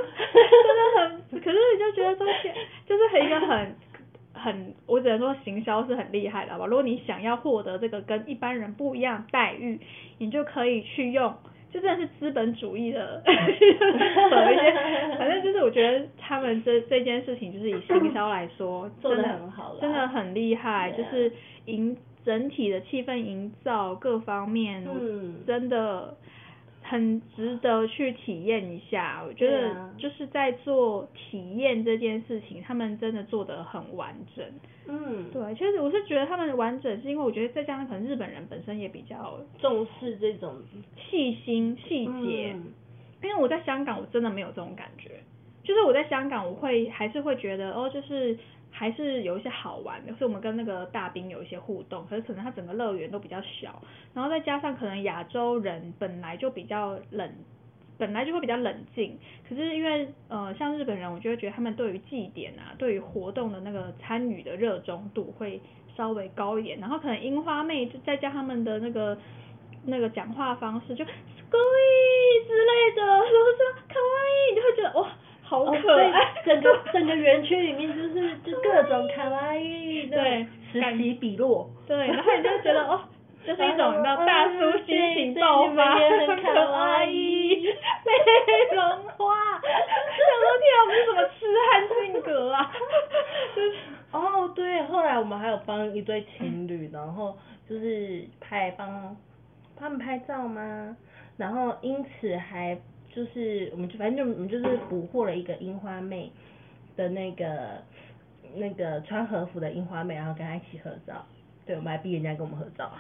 [0.98, 2.28] 很，可是你就觉得说，
[2.86, 3.76] 就是很一个很
[4.34, 6.66] 很，我只能说行销是很厉害的，好吧？
[6.66, 9.80] 如果你想要获得这个跟一般人不一样待遇，
[10.20, 11.34] 你就可以去用，
[11.76, 21.30] 就真的是资本主义的扯一些，反正就是我觉得他们这这件事情，就是以行销来说，做的很好了真的很厉害，就是
[21.66, 26.16] 营整体的气氛营造各方面，嗯真的
[26.90, 29.24] 很值得去体验一下。
[29.28, 34.46] 我觉得就是在做体验这件事情，他们真的做得很完整。
[34.88, 40.56] 嗯，对，其实我是觉得他们的完整，是因为我觉得再加上可能日本人本身也比较重视这种
[40.96, 42.54] 细心细节。
[42.56, 42.74] 嗯
[43.24, 45.10] 因为我在香港，我真的没有这种感觉。
[45.64, 48.38] 就是我在香港，我会还是会觉得哦，就是
[48.78, 52.06] 还是有一些好玩的，所以我们跟那个大兵有一些互动。
[52.08, 53.82] 可是可能他整个乐园都比较小，
[54.14, 57.34] 然后再加上可能亚洲人本来就比较冷，
[57.98, 59.18] 本来就会比较冷静。
[59.48, 65.62] 可是因为呃，像日本人，我就会觉得他们对于祭典啊，对于活动的那个参与的热衷度会
[65.96, 66.78] 稍微高一点。
[66.80, 69.18] 然后可能樱花妹再加他们的那个
[69.86, 71.12] 那个讲话方式，就 s
[71.50, 75.10] c o y 之类的，然后说卡哇伊，你就会觉得哇，
[75.46, 76.12] 好哦可爱。
[76.44, 81.70] 对整个整个园区里面就是就各种卡哇伊的对此起彼落。
[81.88, 83.00] 对，然后你就觉得哦，
[83.46, 88.84] 就是一种你知道大叔心情爆发，可爱，美容
[89.18, 92.72] 花，想说天啊，我们是什么痴汉性格啊？
[93.56, 93.74] 就是
[94.12, 97.38] 哦，对，后来我们还有帮一对情侣，然后
[97.70, 99.16] 就是拍帮
[99.78, 100.96] 他们拍照吗？
[101.38, 102.78] 然后因此还
[103.16, 106.30] 就是我们就反正就我们就是捕获了一个樱花妹
[106.98, 107.82] 的那个
[108.56, 111.26] 那个穿和服的樱花妹，然后跟她一起合照。
[111.66, 112.92] 对，我们还逼人家跟我们合照。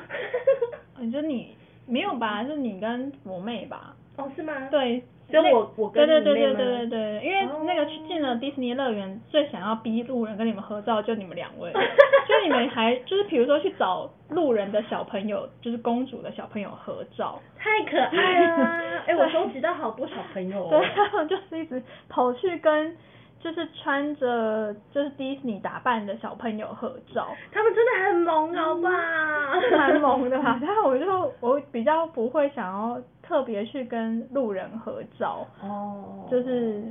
[0.99, 1.53] 你说你
[1.86, 2.45] 没有吧？
[2.45, 3.95] 是你跟我妹吧？
[4.16, 4.70] 哦，是吗？
[4.70, 11.71] 对，只有那我我跟对对对对对对对，因为那个哦去进了迪士尼乐园，最想要逼路人跟你们合照，就你们两位，
[12.28, 18.65] 就你们还就是比如说去找路人的小朋友，就是公主的小朋友合照，太可爱了！
[19.07, 20.69] 哎、我收集到好多小朋友哦。
[20.69, 22.95] 对，他们就是一直跑去跟
[23.39, 29.59] 就是穿着就是迪士尼打扮的小朋友合照，他们真的很萌，好吧？
[29.61, 30.59] 是蛮萌的吧？
[30.65, 36.82] 然后我就我比较不会想要特别去跟路人合照，哦，就是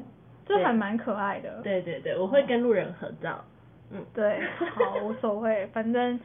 [0.44, 1.60] 就对还蛮可爱的。
[1.62, 3.42] 对对对，我会跟路人合照。
[3.90, 4.40] 嗯，对，
[4.74, 6.18] 好无所谓，反正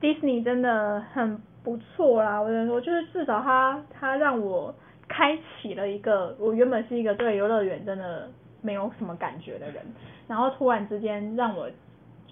[0.00, 2.38] 迪士尼真的很不错啦。
[2.40, 4.74] 我只能说，就是至少它它让我
[5.08, 8.28] 开启了一个我原本是一个对游乐园真的
[8.60, 9.82] 没有什么感觉的人，
[10.28, 11.70] 然后突然之间让我，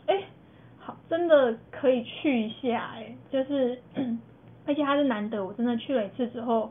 [0.07, 0.21] 哎、
[0.79, 3.79] 好，真的可以去一下、哎，就是，
[4.67, 6.71] 而且它是难得，我真的去了一次之后，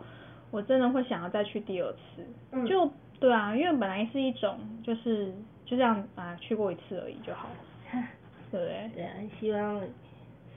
[0.53, 2.25] 我真的会想要再去第二次。
[2.51, 2.89] 嗯就
[3.19, 5.33] 对啊，因为本来是一种就是
[5.65, 7.49] 就这样啊，去过一次而已就好，
[8.51, 8.91] 对不对？
[8.95, 9.81] 对啊，希望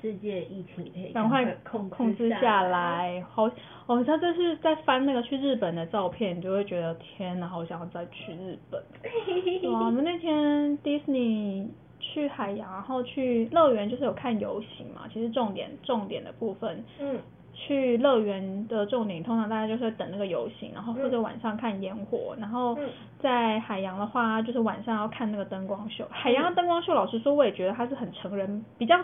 [0.03, 2.63] 世界疫情可以赶快控控制下下。
[2.63, 3.51] 来，好
[3.87, 8.83] 哦，他这是在翻那个去日本的照片，你就会觉得天哪，好想要再去日本。
[9.03, 11.71] 对啊，我们那天迪士尼
[12.01, 15.09] 去海洋，然后去乐园，就是有看游行嘛。
[15.13, 17.19] 其实重点重点的部分，嗯，
[17.57, 22.89] 去乐园的重点，通常大家就是等那个游行，然后或者晚上看烟火，然后嗯
[23.19, 26.07] 在海洋的话，就是晚上要看那个灯光秀。
[26.11, 29.03] 海洋的灯光秀，老实说，我也觉得它是很成人，比较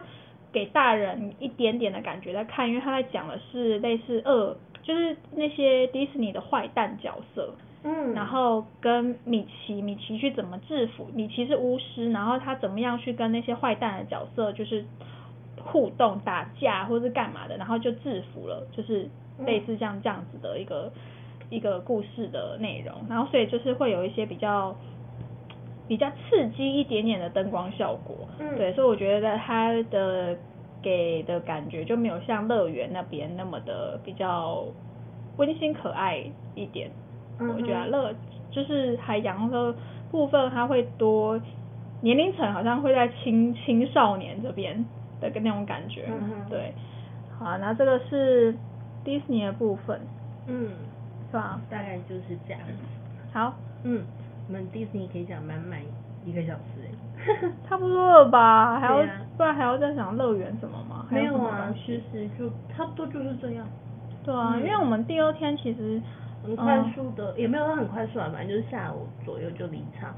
[0.53, 7.55] 给大人一点点的感觉在看，因为他在讲的是类似恶，就是那些迪士尼的坏蛋角色。
[7.85, 11.09] 嗯，然后跟米奇，米奇去怎么制服？
[11.13, 14.85] 米奇是巫师，然后他怎么样去跟那些坏蛋的角色就是
[15.65, 19.09] 互动、打架或是干嘛的，然后就制服了，就是
[19.47, 20.93] 类似像这样子的一个、
[21.51, 22.95] 一个故事的内容。
[23.09, 24.75] 然后所以就是会有一些比较
[25.89, 30.37] 比较刺激一点点的灯光效果，嗯对，所以我觉得它的
[30.81, 34.65] 给的感觉就没有像乐园那边那么的比较
[35.37, 36.91] 温馨可爱一点。
[37.39, 38.15] 我觉得乐
[38.51, 39.75] 就是海洋的
[40.11, 41.41] 部分，它会多
[42.01, 44.85] 年龄层好像会在青青少年这边
[45.31, 46.07] 的那种感觉，
[46.49, 46.73] 对。
[47.39, 48.55] 好，那这个是
[49.05, 50.01] 迪士尼的部分，
[50.47, 50.71] 嗯，
[51.31, 51.61] 是吧？
[51.69, 52.61] 大概就是这样。
[53.33, 53.55] 好，
[53.85, 54.05] 嗯，
[54.49, 55.81] 我们迪士尼可以讲满满
[56.25, 56.93] 一个小时哎。
[57.69, 58.79] 差不多了吧？
[58.81, 61.07] 还要、啊不然还要再讲乐园什么吗？
[61.09, 63.67] 还没有啊其实就差不多就是这样。
[64.23, 66.01] 对啊，嗯因为我们第二天其实
[66.45, 70.15] 很快速的，也没有到很快速啊，反正就是下午左右就离场。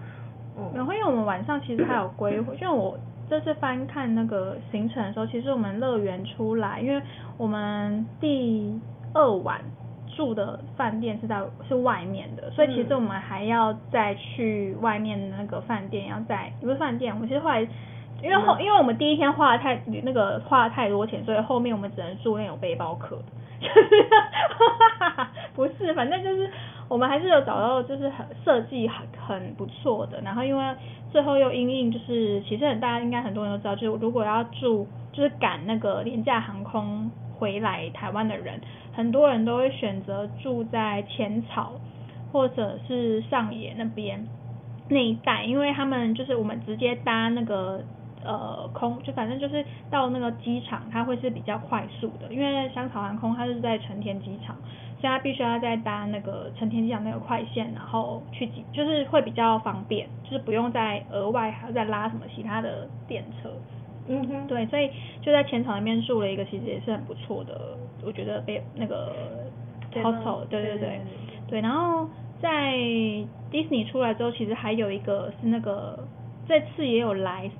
[0.59, 2.99] 嗯，然后因为我们晚上其实还有规划， 就我
[3.35, 7.03] 这次翻看那个行程的时候，其实我们乐园出来，因为
[7.37, 8.81] 我们第
[9.13, 9.61] 二晚
[10.15, 17.67] 住的饭店是在是外面的，所以其实嗯我们还要再去外面的那个饭店，要在不是饭店，我们其实后来。
[18.23, 23.25] 因为后，因为我们第一天花了太那个花了太多钱，所以后面我们只能住那种背包客的，
[23.61, 24.07] 就是
[25.53, 26.51] 不是，反正就是
[26.89, 30.77] 我们还是有找到就是很设计很很不错的，然后因为
[31.11, 38.61] 最后又因应就是其实很大家应该很多人都知道，就是如果要住就是赶那个廉价航空回来台湾的人，
[38.93, 41.73] 很多人都会选择住在浅草
[42.33, 44.27] 或者是上野那边
[44.89, 47.81] 那一带，因为他们就是我们直接搭那个
[48.25, 54.57] 呃空，就反正就是到那个机场，它会是比较快速的，因为香草航空它是在成田机场，
[55.05, 63.51] 所以它必须要再搭那个成田机场那个快线，然后去挤，就是会比较方便，就是不用再额外还要再拉什么其他的电车。
[64.09, 64.91] 嗯哼，对，所以
[65.21, 69.13] 就在前场那边住了一个，其实也是很不错的，我觉得被那个
[69.93, 71.01] hostel，对对对
[71.49, 71.61] 对。
[71.61, 72.09] 然后
[72.41, 72.73] 在
[73.53, 75.99] Disney 出来之后，其实还有一个是那个
[76.49, 77.51] 这次也有来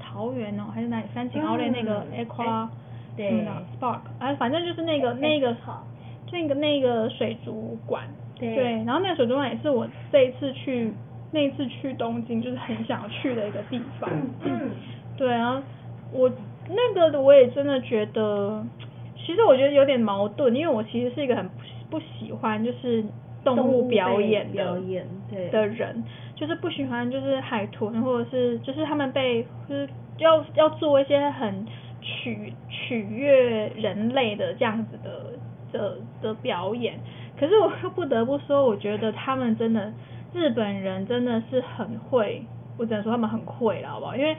[0.00, 2.68] 桃园哦，还是哪里三井奥莱那个嗯 Aqua，
[3.18, 3.28] 对。
[3.32, 3.46] 嗯
[3.78, 5.84] ，Spark，啊，反正就是那个那个好，
[6.32, 8.04] 那个那个水族馆，
[8.38, 8.54] 对。
[8.54, 10.92] 对，然后那个水族馆也是我这一次去
[11.32, 14.10] 那一次去东京就是很想去的一个地方，
[14.44, 14.70] 嗯。
[15.16, 15.62] 对啊，
[16.12, 16.30] 我
[16.68, 18.64] 那个我也真的觉得，
[19.16, 21.54] 其实我觉得有点矛盾，因为我其实是一个很不
[21.90, 23.02] 不喜欢就是
[23.44, 25.48] 动物表演的表演对。
[25.48, 26.04] 的人，
[26.34, 31.66] 就是不喜欢就是海豚或者是就是他们被就是要要做一些很
[32.02, 35.25] 取取悦人类的这样子的
[35.72, 36.98] 的的表演，
[37.38, 39.92] 可是我又 不得不说，我觉得他们真的
[40.32, 42.42] 日本人真的是很会，
[42.78, 44.16] 我只能说他们很会了，好不好？
[44.16, 44.36] 因为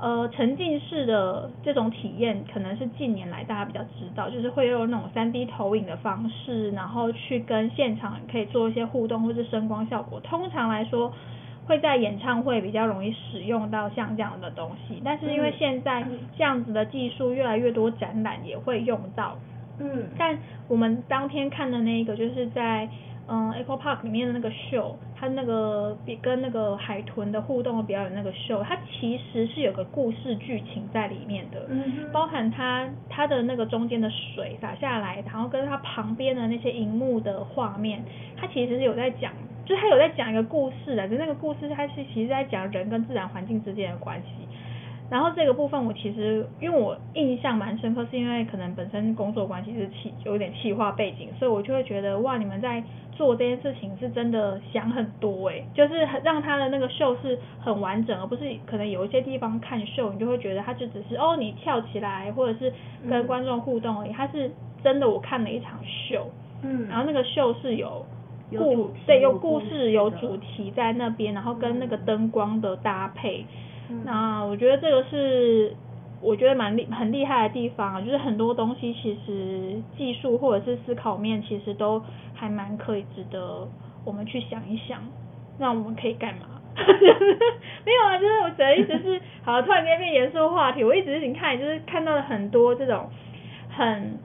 [0.00, 10.20] 呃，沉浸式的这种体验，可能是近年来大家比较知道，就是会用那种三 D 投影的方式，然后去跟现场可以做一些互动或是声光效果。
[10.20, 11.12] 通常来说，
[11.66, 16.06] 会在演唱会比较容易使用到像这样的东西，但是因为嗯现在
[16.36, 19.36] 这样子的技术越来越多，展览也会用到。
[19.80, 20.08] 嗯。
[20.18, 22.88] 但我们当天看的那个，就是在
[23.30, 38.02] 嗯，Echo Park 里面的那个秀，它那个比跟那个海豚的互动的表演那个秀，它其实是有个故事剧情在里面的，嗯包含它它的那个中间的水洒下来，然后跟它旁边的那些荧幕的画面，
[38.34, 39.30] 它其实是有在讲，
[39.66, 44.47] 就是它有在讲一个故事的，就那个故事它是其实在讲人跟自然环境之间的关系。
[45.10, 52.82] 然后这个部分我其实因为我印象蛮深刻，是因为可能本身工作关系是气有点气化背景，所以我就会觉得哇，你们在
[53.12, 62.72] 做这件事情是真的想很多诶，就是让他的那个秀是很完整，而不是可能有一些地方看秀你就会觉得他就只是哦你跳起来或者是
[63.08, 64.50] 跟观众互动而已，他是
[64.84, 66.30] 真的我看了一场秀，
[66.62, 68.04] 嗯然后那个秀是有。
[68.50, 73.44] 故对有故故事有主题在那边，然后跟那个灯光的搭配，
[74.04, 75.74] 那我觉得这个是
[76.20, 82.02] 我觉得蛮厉很厉害的地方，就是很多东西其实技术或者是思考面其实都
[82.34, 83.68] 还蛮可以值得
[84.04, 85.00] 我们去想一想，
[85.58, 86.60] 那我们可以干嘛？
[87.84, 93.08] 没有啊，就是我的意思是，好，突然间变严肃话题，我一直已经看，就是看到了很多这种
[93.68, 94.18] 很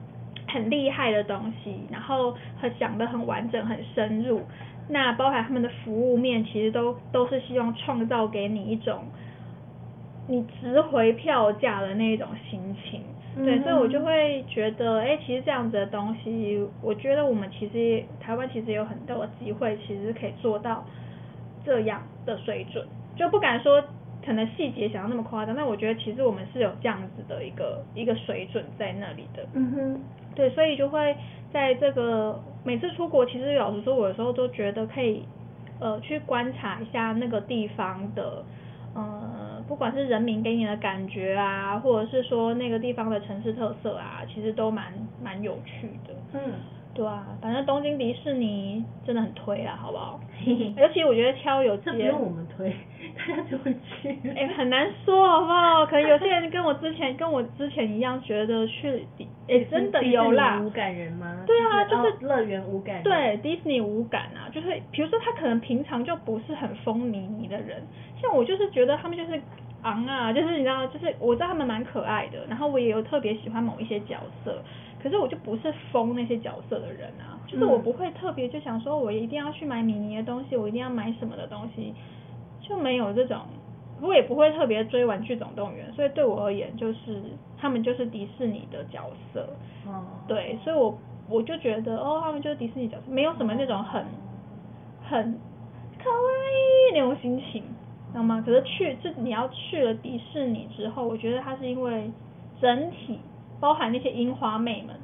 [0.46, 4.42] 很厉害的东西，然后很讲的很完整、很深入。
[4.88, 9.04] 那包含他们的服务面，其实都都是希望创造给你一种
[10.26, 13.02] 你值回票价的那种心情。
[13.36, 20.84] 对，所以我就嗯会觉得，哎、其实这样子的东西，我觉得我们其实台湾其实有很多机会，其实可以做到
[21.64, 23.82] 这样的水准，就不敢说
[24.24, 29.44] 可能细节想要那么夸张，但我觉得其实我们是有这样子的一个一个水准在那里的。
[29.54, 30.00] 嗯哼，
[30.36, 31.16] 对，所以就会
[31.52, 35.24] 在这个每次出国，其实老实说，我有时候都觉得可以
[35.80, 38.44] 呃去观察一下那个地方的呃，
[39.66, 44.92] 不管是人民给你的感觉啊，或者是说那个地方的城市特色啊，其实都蛮
[45.22, 46.14] 蛮有趣的。
[46.32, 46.52] 嗯，
[46.94, 50.20] 对啊，反正东京迪士尼真的很推啊，好不好？
[50.76, 52.70] 尤其我觉得挑有节这不用我们推，
[53.16, 54.08] 大家就会去。
[54.36, 55.86] 哎、很难说好不好？
[55.86, 60.60] 可能有些人跟我之前跟我之前一样，觉得去迪， 哎、真的有啦。
[60.60, 61.44] 无感人吗？
[61.46, 63.02] 对啊就是哦乐园无感人。
[63.04, 67.82] 对，迪士尼无感啊，就是比如说他可能平常就不是很风靡你的人，
[68.20, 69.40] 像我就是觉得他们就是
[69.82, 74.62] 昂啊，就是你知道，就是我知道他们蛮可爱的，然后我也有特别喜欢某一些角色，
[75.04, 81.94] 可是我就不是疯那些角色的人啊，就是我嗯不会特别就想说我一定要去买米妮的东西，我一定要买什么的东西，
[82.62, 83.42] 就没有这种。
[84.00, 87.22] 我也不会特别追《玩具总动员》，所以对我而言，就是
[87.58, 89.46] 他们就是迪士尼的角色。
[89.86, 90.04] 嗯。
[90.26, 90.98] 对，所以我
[91.28, 94.04] 我就觉得哦，他们就是迪士尼角色，没有什么那种很
[95.02, 95.32] 很
[95.98, 97.62] 可爱那种心情，
[98.10, 98.42] 知道吗？
[98.44, 102.10] 可是去就你要去了迪士尼之后，我觉得它是因为
[102.60, 103.20] 整体
[103.64, 104.94] 包含那些樱花妹们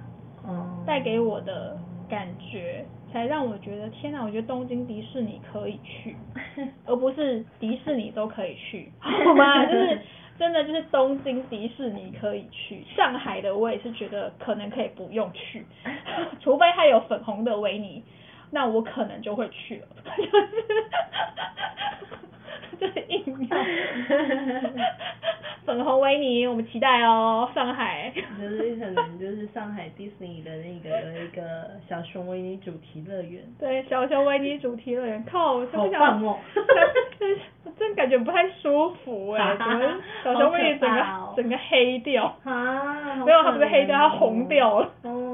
[0.44, 0.84] 哦。
[0.86, 1.78] 带给我的
[2.10, 6.14] 感觉，才让我觉得天哪，我觉得东京迪士尼可以去，
[6.84, 9.64] 而不是迪士尼都可以去，好吗？
[9.64, 9.98] 就是
[10.38, 15.64] 真的就是东京迪士尼可以去，上海的我也是觉得可能可以不用去，
[16.40, 18.04] 除非它有粉红的维尼，
[18.50, 19.86] 那我可能就会去了，
[20.18, 20.30] 就是
[22.78, 23.56] 就 是硬要
[25.66, 28.12] 粉红维尼，我们期待哦，上海。
[28.40, 33.42] 就是可能就是上海迪士尼的那个有一个小熊维尼主题乐园。
[33.58, 36.38] 对，小熊维尼主题乐园，靠，我真好不想，棒哦
[37.18, 39.80] 真我真感觉不太舒服哎、怎么
[40.24, 42.24] 小熊维尼整个、整个黑掉？
[42.44, 44.90] 啊，好没有，它不是黑掉，它红掉了。
[45.02, 45.28] 哦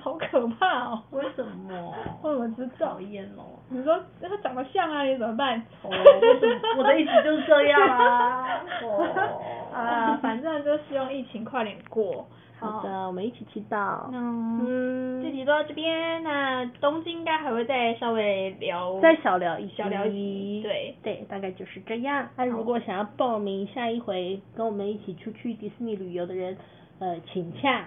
[0.00, 1.02] 好可怕哦！
[1.10, 1.94] 为什么？
[2.22, 3.00] 我怎么知道讨？
[3.00, 3.44] 厌哦。
[3.68, 5.62] 你说它长得像啊，你怎么办？
[6.76, 9.42] 我的意思就是这样啊 哦
[9.72, 12.26] 啊，反正就希望疫情快点过。
[12.60, 14.08] 好的，我们一起祈祷。
[14.12, 20.94] 嗯，嗯这集就到这边，那东京应该还会再稍微聊，再小聊一小聊一对。
[21.02, 22.26] 对，大概就是这样。
[22.36, 26.56] 那如果想要报名下一回跟我们一起出去迪士尼旅游的人，
[27.00, 27.84] 呃，请洽。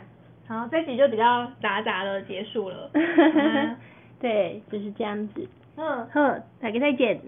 [0.48, 2.92] 好，这集就比较杂杂的结束了。
[2.94, 3.76] 嗯
[4.20, 5.48] 对，就是这样子。
[5.78, 6.22] 嗯，好，
[6.62, 7.20] 大家再见。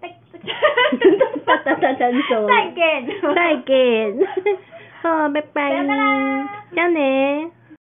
[0.00, 0.38] 再再
[1.46, 4.16] 哒哒哒哒走再见，再见。
[5.02, 6.64] 好，拜拜拜拜啦。
[6.74, 7.50] 加呢。